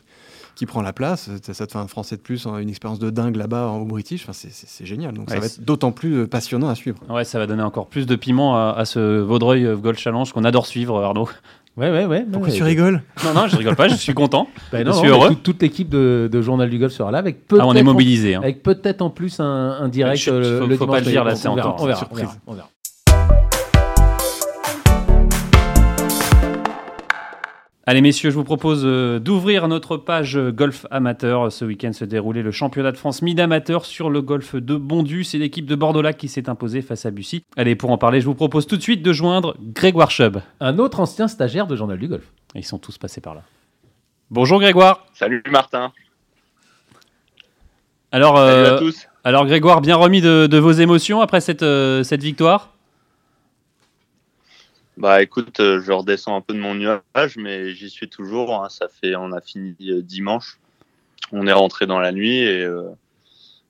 [0.55, 3.09] qui prend la place, ça, ça te fait un Français de plus, une expérience de
[3.09, 4.23] dingue là-bas au British.
[4.23, 5.13] Enfin, c'est- génial.
[5.13, 6.97] Donc ça va être d'autant plus euh, passionnant à suivre.
[7.09, 10.43] Ouais, ça va donner encore plus de piment à, à ce Vaudreuil Golf Challenge qu'on
[10.45, 11.27] adore suivre, Arnaud.
[11.79, 12.25] Ouais, ouais, ouais.
[12.31, 14.47] Pourquoi ouais, tu rigoles Non, non, je rigole pas, je suis content.
[14.71, 15.29] Ben Je non, suis non, mais heureux.
[15.29, 17.83] toute, toute l'équipe de, de Journal du Golf sera là avec Ah, peut-être on est
[17.83, 18.35] mobilisé.
[18.35, 18.41] hein.
[18.43, 21.35] avec peut-être en plus un, un direct euh, faut- le faut pas le dire, là,
[21.35, 22.07] c'est en on verra, on verra,
[22.47, 22.67] on verra.
[27.89, 31.51] Allez messieurs, je vous propose euh, d'ouvrir notre page golf amateur.
[31.51, 35.23] Ce week-end se déroulait le championnat de France mid-amateur sur le golf de Bondu.
[35.23, 37.43] C'est l'équipe de Bordeaux-Lac qui s'est imposée face à Bussy.
[37.57, 40.37] Allez, pour en parler, je vous propose tout de suite de joindre Grégoire Chubb.
[40.59, 42.31] Un autre ancien stagiaire de Journal du Golf.
[42.53, 43.41] Ils sont tous passés par là.
[44.29, 45.07] Bonjour Grégoire.
[45.15, 45.91] Salut Martin.
[48.11, 49.07] Alors, Salut euh, à tous.
[49.23, 52.69] alors Grégoire, bien remis de, de vos émotions après cette, euh, cette victoire?
[54.99, 58.53] Bah écoute, euh, je redescends un peu de mon nuage, mais j'y suis toujours.
[58.53, 58.67] hein.
[58.69, 60.59] Ça fait, on a fini euh, dimanche.
[61.31, 62.89] On est rentré dans la nuit et euh,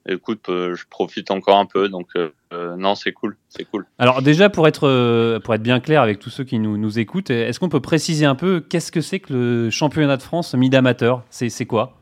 [0.08, 1.88] écoute, je profite encore un peu.
[1.88, 2.08] Donc
[2.52, 3.86] non, c'est cool, c'est cool.
[4.00, 7.30] Alors déjà, pour être, pour être bien clair avec tous ceux qui nous, nous écoutent,
[7.30, 11.24] est-ce qu'on peut préciser un peu qu'est-ce que c'est que le championnat de France mid-amateur?
[11.30, 11.99] C'est c'est quoi?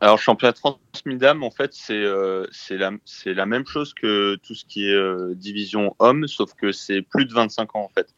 [0.00, 2.90] Alors championnat de France Midam, en fait, c'est euh, la
[3.24, 7.24] la même chose que tout ce qui est euh, division homme, sauf que c'est plus
[7.24, 8.14] de 25 ans en fait.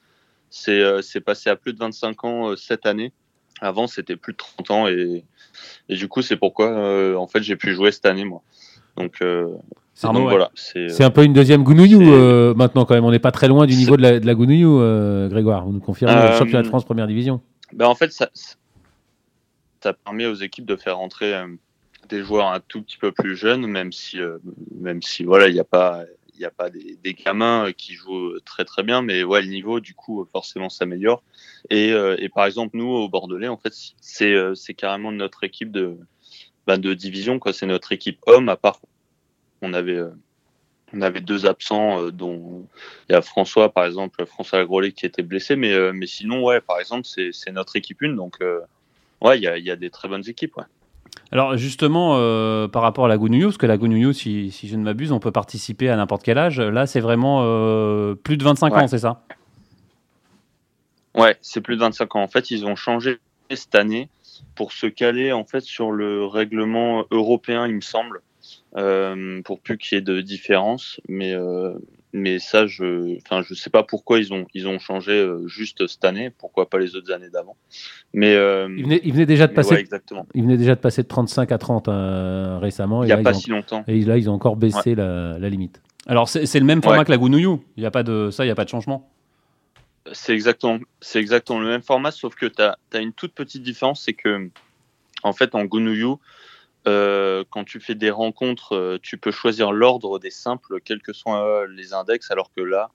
[0.50, 3.12] C'est euh, passé à plus de 25 ans euh, cette année.
[3.60, 5.24] Avant, c'était plus de 30 ans et
[5.88, 8.42] et du coup, c'est pourquoi euh, en fait j'ai pu jouer cette année moi.
[8.96, 10.36] Donc, Arnaud, donc ouais.
[10.36, 12.00] voilà, c'est un peu une deuxième Gounouillou
[12.54, 13.04] maintenant quand même.
[13.04, 14.80] On n'est pas très loin du niveau de la, de la Gounouillou,
[15.28, 15.64] Grégoire.
[15.64, 17.40] Vous nous confirmez le championnat de France première division.
[17.72, 18.28] Ben, en fait, ça,
[19.80, 21.32] ça permet aux équipes de faire rentrer
[22.08, 24.38] des joueurs un tout petit peu plus jeunes, même si, euh,
[24.80, 26.04] même si voilà, il n'y a pas,
[26.38, 29.80] il a pas des, gamins euh, qui jouent très très bien, mais ouais, le niveau
[29.80, 31.22] du coup euh, forcément s'améliore.
[31.70, 35.72] Et, euh, et par exemple, nous au Bordelais, en fait, c'est, euh, carrément notre équipe
[35.72, 35.96] de,
[36.66, 37.52] ben, de division, quoi.
[37.52, 38.80] C'est notre équipe homme, à part
[39.62, 39.96] on avait.
[39.96, 40.10] euh,
[40.92, 42.66] on avait deux absents, euh, dont
[43.08, 46.42] il y a François, par exemple, François Lagrolet qui était blessé, mais, euh, mais sinon,
[46.42, 48.60] ouais, par exemple, c'est notre équipe une, donc euh,
[49.20, 50.58] ouais, il y a, y a des très bonnes équipes.
[51.30, 54.76] Alors justement, euh, par rapport à la Gounouillou, parce que la Gounouillou, si, si je
[54.76, 56.58] ne m'abuse, on peut participer à n'importe quel âge.
[56.60, 58.82] Là, c'est vraiment euh, plus de 25 Ouais.
[58.82, 59.22] ans, c'est ça?
[61.14, 62.22] Ouais, c'est plus de 25 ans.
[62.22, 63.18] En fait, ils ont changé
[63.50, 64.08] cette année
[64.54, 68.20] pour se caler en fait sur le règlement européen, il me semble,
[68.76, 71.00] euh, pour plus qu'il y ait de différence.
[71.08, 71.74] Mais euh,
[72.18, 75.86] mais ça, je, enfin, je sais pas pourquoi ils ont ils ont changé euh, juste
[75.86, 76.30] cette année.
[76.30, 77.56] Pourquoi pas les autres années d'avant
[78.12, 79.74] Mais euh, Il venait, il venait déjà de passer.
[79.74, 80.26] ouais, exactement.
[80.34, 83.02] Il venait déjà de passer de 35 à 30 euh, récemment.
[83.02, 83.84] Il et n'y a là, pas ils ont, si longtemps.
[83.86, 85.80] et là, ils ont encore baissé la, la limite.
[86.06, 87.04] Alors c'est le même format Ouais.
[87.04, 87.62] que la Gounouillou.
[87.76, 89.10] Il n'y a pas de ça, il n'y a pas de changement.
[90.12, 94.04] C'est exactement, c'est exactement le même format, sauf que tu as, une toute petite différence,
[94.04, 94.48] c'est que,
[95.22, 96.18] en fait, en Gounouillou,
[96.86, 101.12] euh, quand tu fais des rencontres, euh, tu peux choisir l'ordre des simples, quels que
[101.12, 102.90] soient les index, alors que là,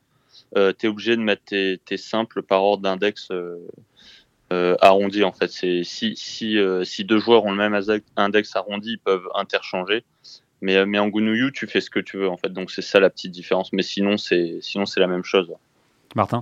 [0.56, 3.58] tu es obligé de mettre tes, simples par ordre d'index euh,
[4.54, 5.26] euh, arrondi.
[5.26, 9.28] En fait, si, si, euh, si deux joueurs ont le même index- arrondi, ils peuvent
[9.36, 10.06] interchanger.
[10.62, 12.54] Mais, euh, en Gounouillou, tu fais ce que tu veux, en fait.
[12.54, 13.74] Donc, c'est ça la petite différence.
[13.74, 14.62] Mais sinon c'est
[14.96, 15.52] la même chose.
[16.16, 16.42] Martin?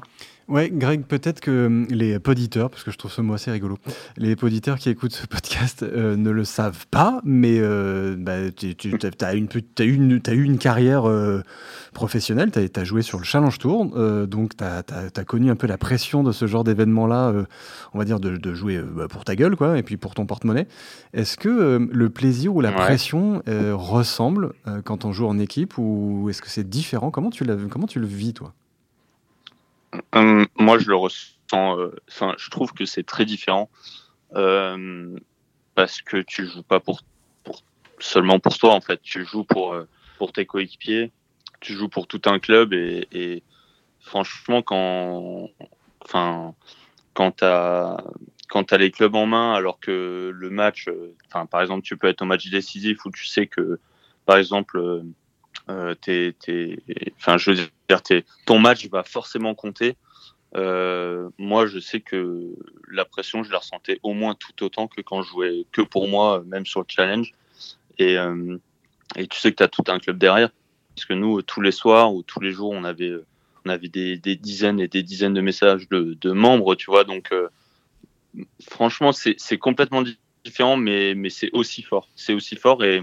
[0.52, 3.78] Ouais, Greg, peut-être que hum, les poditeurs, parce que je trouve ce mot assez rigolo,
[4.18, 8.76] les poditeurs qui écoutent ce podcast euh, ne le savent pas, mais euh, bah, tu
[9.22, 11.42] as, une, eu une, t'as eu une carrière euh,
[11.94, 15.68] professionnelle, tu as, joué sur le Challenge Tour, euh, donc tu as, connu un peu
[15.68, 17.34] la pression de ce genre d'événement-là,
[17.94, 20.26] on va dire de, de jouer bah, pour ta gueule, quoi, et puis pour ton
[20.26, 20.68] porte-monnaie.
[21.14, 22.78] Est-ce que le plaisir ou la Ouais.
[22.78, 24.52] pression ressemble
[24.84, 27.10] quand on joue en équipe, ou est-ce que c'est différent?
[27.10, 28.54] Comment tu, comment tu le vis, toi?
[30.14, 31.36] Hum, moi, je le ressens.
[32.08, 33.70] Enfin, je trouve que c'est très différent
[35.76, 37.02] parce que tu joues pas pour,
[38.00, 39.02] seulement pour toi en fait.
[39.02, 39.76] Tu joues pour
[40.18, 41.12] pour tes coéquipiers,
[41.60, 43.44] tu joues pour tout un club et,
[44.00, 45.50] franchement, quand
[46.04, 46.54] enfin
[47.14, 47.98] quand t'as
[48.52, 51.16] quand tu as les clubs en main, alors que le match, euh,
[51.50, 53.80] par exemple, tu peux être au match décisif où tu sais que,
[54.26, 55.04] par exemple, euh,
[55.72, 55.96] euh
[58.46, 59.96] ton match va forcément compter.
[60.56, 62.50] Euh, moi, je sais que
[62.90, 66.08] la pression, je la ressentais au moins tout autant que quand je jouais que pour
[66.08, 67.34] moi, même sur le challenge.
[67.98, 68.58] Et, euh,
[69.16, 70.50] tu sais que tu as tout un club derrière.
[70.96, 73.14] Parce que nous, tous les soirs ou tous les jours, on avait,
[73.66, 77.06] on avait des, dizaines et des dizaines de messages de, membres, tu vois.
[77.06, 77.34] Donc,
[78.68, 80.04] franchement, c'est complètement
[80.44, 82.10] différent, mais, mais c'est aussi fort.
[82.16, 83.02] C'est aussi fort et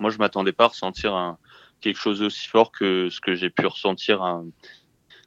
[0.00, 1.38] moi, je m'attendais pas à ressentir un,
[1.82, 4.42] quelque chose aussi fort que ce que j'ai pu ressentir à,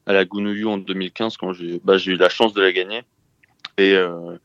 [0.07, 3.03] la Gounouillou en 2015 quand j'ai bah, eu la chance de la gagner.
[3.77, 4.37] Et, euh,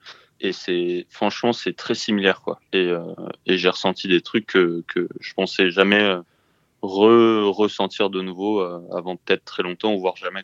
[0.53, 2.41] c'est franchement, c'est très similaire.
[2.41, 2.61] quoi.
[2.73, 3.15] Et, euh,
[3.47, 4.85] j'ai ressenti des trucs que,
[5.21, 6.21] je pensais jamais euh,
[6.83, 10.43] re ressentir de nouveau avant peut-être très longtemps ou voire jamais.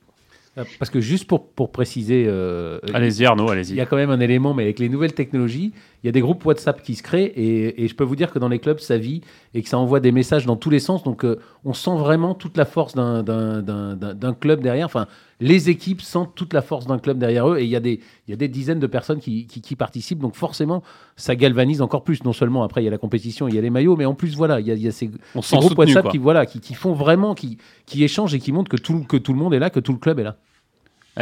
[0.59, 2.25] Euh, parce que juste pour, pour préciser.
[2.27, 3.73] Euh, allez-y, Arnaud, allez-y.
[3.73, 6.13] Il y a quand même un élément, mais avec les nouvelles technologies, il y a
[6.13, 8.59] des groupes WhatsApp qui se créent et, et je peux vous dire que dans les
[8.59, 9.21] clubs, ça vit
[9.55, 11.03] et que ça envoie des messages dans tous les sens.
[11.03, 14.87] Donc, euh, on sent vraiment toute la force d'un club derrière.
[14.87, 15.07] Enfin,
[15.41, 18.01] les équipes sentent toute la force d'un club derrière eux et il y, a des,
[18.27, 20.19] il y a des dizaines de personnes qui, qui, participent.
[20.19, 20.83] Donc, forcément,
[21.17, 22.25] ça galvanise encore plus.
[22.25, 24.15] Non seulement après, il y a la compétition, il y a les maillots, mais en
[24.15, 26.75] plus, voilà, il y a, il y a ces, groupes WhatsApp qui, voilà, qui, qui,
[26.75, 29.59] font vraiment, qui, qui échangent et qui montrent que tout, que tout le monde est
[29.59, 30.37] là, que tout le club est là.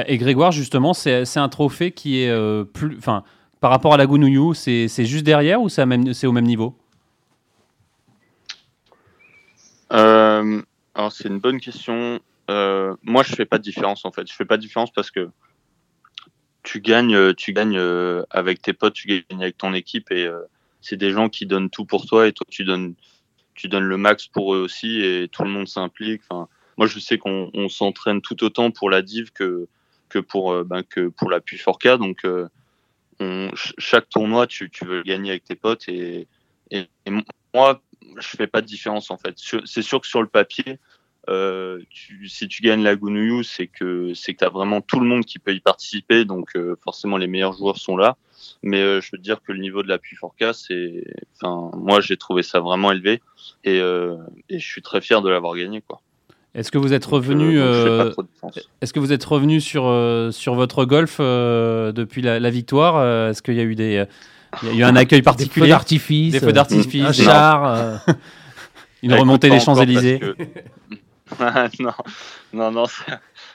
[0.06, 2.96] Et Grégoire, justement, c'est un trophée qui est euh, plus.
[2.98, 3.22] Enfin,
[3.60, 6.76] par rapport à la Gounouillou, c'est juste derrière ou c'est au même niveau?
[9.92, 10.60] Euh,
[10.94, 12.20] Alors, c'est une bonne question.
[12.50, 14.28] Euh, moi, je fais pas de différence en fait.
[14.28, 15.30] Je fais pas de différence parce que
[16.62, 17.80] tu gagnes, tu gagnes
[18.30, 20.30] avec tes potes, tu gagnes avec ton équipe et
[20.80, 22.94] c'est des gens qui donnent tout pour toi et toi tu donnes,
[23.54, 26.22] tu donnes le max pour eux aussi et tout le monde s'implique.
[26.28, 29.68] Enfin, moi, je sais qu'on s'entraîne tout autant pour la div que
[30.14, 31.98] que pour, euh, ben, que pour la PUI 4K.
[31.98, 32.48] Donc, euh,
[33.20, 35.88] on, chaque tournoi, tu, tu, veux gagner avec tes potes.
[35.88, 36.28] Et,
[36.70, 36.86] et,
[37.52, 37.82] moi,
[38.18, 39.34] je fais pas de différence en fait.
[39.64, 40.78] C'est sûr que sur le papier,
[41.28, 45.00] euh, tu, si tu gagnes la Gounouillou, c'est que c'est que tu as vraiment tout
[45.00, 48.16] le monde qui peut y participer, donc forcément les meilleurs joueurs sont là.
[48.62, 51.04] Mais je veux dire que le niveau de la 4K, c'est,
[51.36, 53.22] enfin, moi j'ai trouvé ça vraiment élevé
[53.64, 56.00] et, et je suis très fier de l'avoir gagné quoi.
[56.54, 58.12] Est-ce que vous êtes revenu euh,
[58.80, 63.42] Est-ce que vous êtes revenu sur euh, sur votre golf euh, depuis la, victoire Est-ce
[63.42, 64.04] qu'il y a eu des
[64.62, 68.04] il y a eu un accueil particulier Des feux d'artifice, des feux d'artifice, un char,
[69.02, 70.20] une remontée des Champs Élysées.
[71.80, 71.92] non,
[72.52, 72.84] non, non.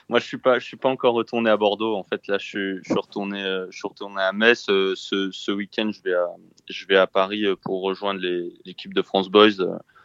[0.08, 1.96] Moi, je suis pas, je suis pas encore retourné à Bordeaux.
[1.96, 4.64] En fait, là, je suis, je suis retourné, je suis retourné à Metz.
[4.66, 6.26] Ce, ce week-end, je vais à,
[6.68, 8.20] je vais à Paris pour rejoindre
[8.64, 9.56] l'équipe de France Boys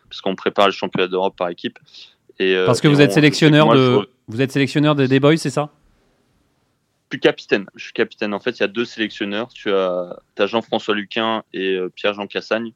[0.10, 1.80] parce qu'on prépare le championnat d'Europe par équipe.
[2.42, 5.70] Euh, Parce que vous êtes sélectionneur de, vous êtes sélectionneur des boys, c'est ça?
[7.12, 7.66] Je suis capitaine.
[7.76, 8.34] Je suis capitaine.
[8.34, 9.50] En fait, il y a deux sélectionneurs.
[9.54, 12.74] Tu as, as Jean-François Luquin et euh, Pierre-Jean Cassagne.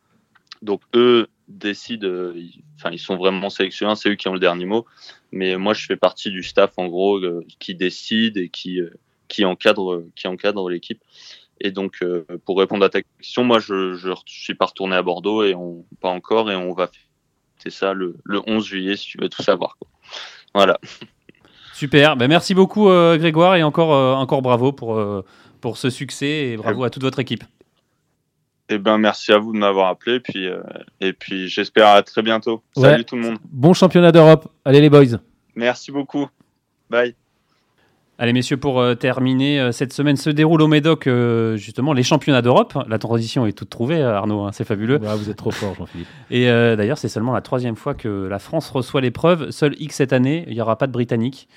[0.61, 2.07] Donc eux décident.
[2.07, 2.33] Euh,
[2.77, 3.97] enfin, ils sont vraiment sélectionneurs.
[3.97, 4.85] C'est eux qui ont le dernier mot.
[5.31, 7.19] Mais moi, je fais partie du staff en gros
[7.59, 8.79] qui décide et qui
[9.27, 11.01] qui encadre qui encadre l'équipe.
[11.61, 12.03] Et donc,
[12.45, 15.85] pour répondre à ta question, moi, je, je, suis pas retourné à Bordeaux et on
[16.01, 16.89] pas encore et on va
[17.59, 18.15] c'est ça le,
[18.47, 19.77] 11 juillet si tu veux tout savoir.
[20.55, 20.79] Voilà.
[21.73, 25.23] Super, ben, merci beaucoup euh, Grégoire et encore, euh, encore bravo pour, euh,
[25.61, 27.43] pour ce succès et bravo à toute votre équipe.
[28.70, 30.47] Eh ben, merci à vous de m'avoir appelé puis,
[31.01, 32.61] et puis j'espère à très bientôt.
[32.78, 33.38] Salut tout le monde.
[33.51, 34.47] Bon championnat d'Europe.
[34.63, 35.17] Allez les boys.
[35.55, 36.28] Merci beaucoup.
[36.89, 37.15] Bye.
[38.22, 42.03] Allez messieurs, pour euh, terminer, euh, cette semaine se déroule au Médoc euh, justement les
[42.03, 42.78] championnats d'Europe.
[42.89, 44.97] La transition est toute trouvée, Arnaud, hein, c'est fabuleux.
[44.97, 46.07] vous êtes trop fort, Jean-Philippe.
[46.30, 49.51] Et d'ailleurs, c'est seulement la troisième fois que la France reçoit l'épreuve.
[49.51, 51.47] Seul X cette année, il n'y aura pas de Britannique.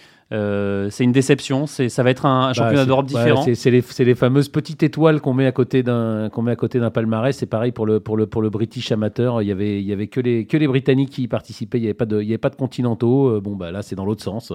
[0.91, 1.67] C'est une déception.
[1.67, 3.45] Ça va être un, bah, championnat d'Europe différent.
[3.55, 7.37] c'est les, fameuses petites étoiles qu'on met à côté d'un met à côté d'un palmarès.
[7.37, 9.43] C'est pareil pour le pour le pour le British amateur.
[9.43, 11.79] Il y avait il y avait que les que les Britanniques qui y participaient.
[11.79, 13.41] Il n'y avait pas de il y avait pas de continentaux.
[13.41, 14.53] Bon bah là c'est dans l'autre sens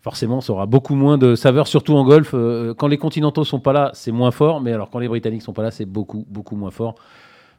[0.00, 2.30] forcément, ça aura beaucoup moins de saveur, surtout en golf.
[2.34, 5.42] Euh, quand les continentaux sont pas là, c'est moins fort, mais alors quand les Britanniques
[5.42, 6.94] sont pas là, c'est beaucoup, beaucoup moins fort.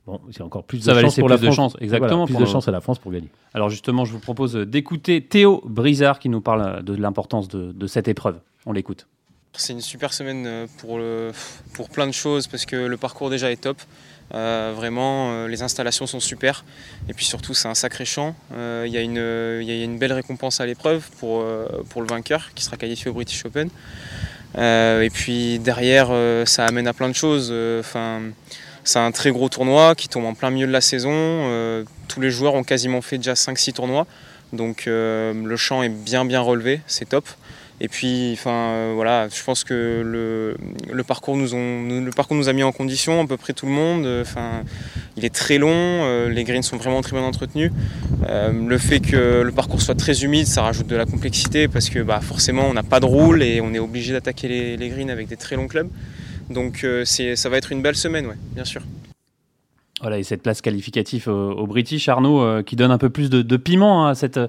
[0.10, 1.56] Bon, c'est encore plus ça de chance pour la France.
[1.56, 2.26] chance, exactement.
[2.26, 3.30] plus de chance à la France pour gagner.
[3.54, 7.88] Alors justement, je vous propose d'écouter Théo Brizard qui nous parle de l'importance de, de
[7.88, 8.40] cette épreuve.
[8.66, 9.06] On l'écoute.
[9.54, 11.32] C'est une super semaine euh, pour, le,
[11.74, 13.80] pour plein de choses parce que le parcours déjà est top.
[14.34, 16.66] Euh, vraiment, euh, les installations sont super.
[17.08, 18.36] Et puis surtout, c'est un sacré champ.
[18.52, 21.46] Il y, y, a une belle récompense à l'épreuve pour,
[21.90, 23.70] pour le vainqueur qui sera qualifié au British Open.
[24.58, 26.10] et puis derrière,
[26.48, 27.54] ça amène à plein de choses.
[27.80, 28.22] Enfin,
[28.90, 31.86] c'est un très gros tournoi qui tombe en plein milieu de la saison.
[32.08, 34.08] tous les joueurs ont quasiment fait déjà 5-6 tournois.
[34.52, 37.26] Donc le champ est bien bien relevé, c'est top.
[37.82, 43.22] Et puis, enfin, euh, voilà, je pense que le, parcours nous a mis en condition,
[43.22, 44.26] à peu près tout le monde.
[45.16, 47.72] Il est très long, euh, les greens sont vraiment très bien entretenus.
[48.28, 51.90] Euh, le fait que le parcours soit très humide, ça rajoute de la complexité parce
[51.90, 55.10] que bah, forcément, on n'a pas de roule et on est obligé d'attaquer les, greens
[55.10, 55.90] avec des très longs clubs.
[56.50, 58.82] Donc, ça va être une belle semaine, ouais, bien sûr.
[60.02, 63.58] Voilà, et cette place qualificative au, British, Arnaud, euh, qui donne un peu plus de,
[63.58, 64.40] piment hein, à cette,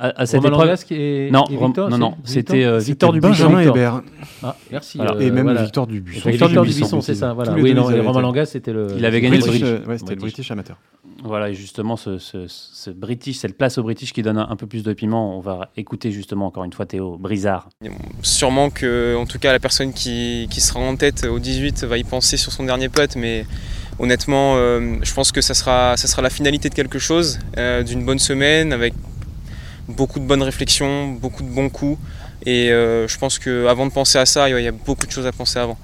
[0.00, 0.84] à, cette épreuve.
[0.84, 3.50] Qui non, Victor, non, non, c'était euh, Victor Dubuisson.
[3.50, 4.02] Benjamin Hébert.
[4.42, 4.98] Ah, merci.
[4.98, 6.30] Euh, et même Victor Dubuisson.
[6.30, 7.34] Victor Dubuisson, c'est ça.
[7.34, 7.52] Voilà.
[7.52, 8.88] Oui, non, Romain Langas, c'était le.
[8.96, 9.86] Il avait gagné le British.
[9.86, 10.78] Ouais, c'était le British amateur.
[11.26, 15.36] Voilà, justement, ce, cette place au British qui donne un, peu plus de piment.
[15.36, 17.68] On va écouter justement encore une fois Théo Brizard.
[18.22, 22.04] Sûrement que, en tout cas, la personne qui, sera en tête au 18 va y
[22.04, 23.44] penser sur son dernier putt, mais
[23.98, 27.82] honnêtement, euh, je pense que ça sera, ça sera la finalité de quelque chose, euh,
[27.82, 28.94] d'une bonne semaine avec
[29.88, 31.98] beaucoup de bonnes réflexions, beaucoup de bons coups.
[32.44, 35.26] Et euh, je pense qu'avant de penser à ça, il y a beaucoup de choses
[35.26, 35.78] à penser avant.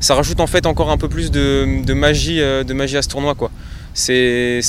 [0.00, 3.34] Ça rajoute en fait encore un peu plus de, magie, de magie à ce tournoi.
[3.34, 3.50] Quoi.
[3.94, 4.60] C'est,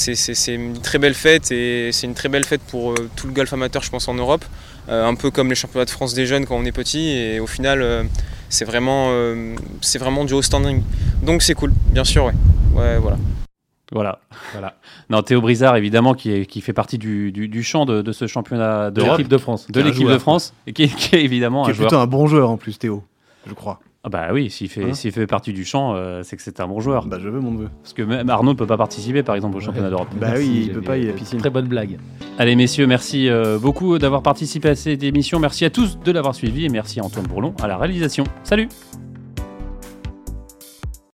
[0.47, 3.82] une très belle fête et c'est une très belle fête pour tout le golf amateur,
[3.82, 4.45] je pense, en Europe.
[4.88, 7.09] un peu comme les championnats de France des jeunes quand on est petit.
[7.09, 8.07] Et au final,
[8.49, 9.09] c'est vraiment,
[9.82, 10.84] c'est vraiment du haut standing.
[11.23, 12.34] Donc c'est cool, bien sûr, ouais.
[12.76, 13.17] Ouais, voilà.
[13.91, 14.19] Voilà.
[14.51, 14.76] voilà.
[15.09, 18.26] Non, Théo Brizard, évidemment, qui, est, qui fait partie du, du, champ de, de, ce
[18.26, 19.67] championnat de l'équipe de France.
[19.69, 22.57] De l'équipe de France, et qui, est évidemment qui est plutôt un bon joueur en
[22.57, 23.03] plus, Théo,
[23.47, 23.80] je crois.
[24.06, 26.68] Ah bah oui, s'il fait, hein fait partie du champ, euh, c'est que c'est un
[26.68, 27.08] bon joueur.
[27.08, 27.70] Bah je veux mon neveu.
[27.82, 30.10] Parce que même Arnaud ne peut pas participer, par exemple, au championnat d'Europe.
[30.22, 31.39] Bah oui, il peut pas, il a piscine.
[31.39, 31.97] Très bonne blague.
[32.38, 35.39] Allez messieurs, merci euh, beaucoup d'avoir participé à cette émission.
[35.39, 38.26] Merci à tous de l'avoir suivi et merci à Antoine Bourlon à la réalisation.
[38.43, 38.70] Salut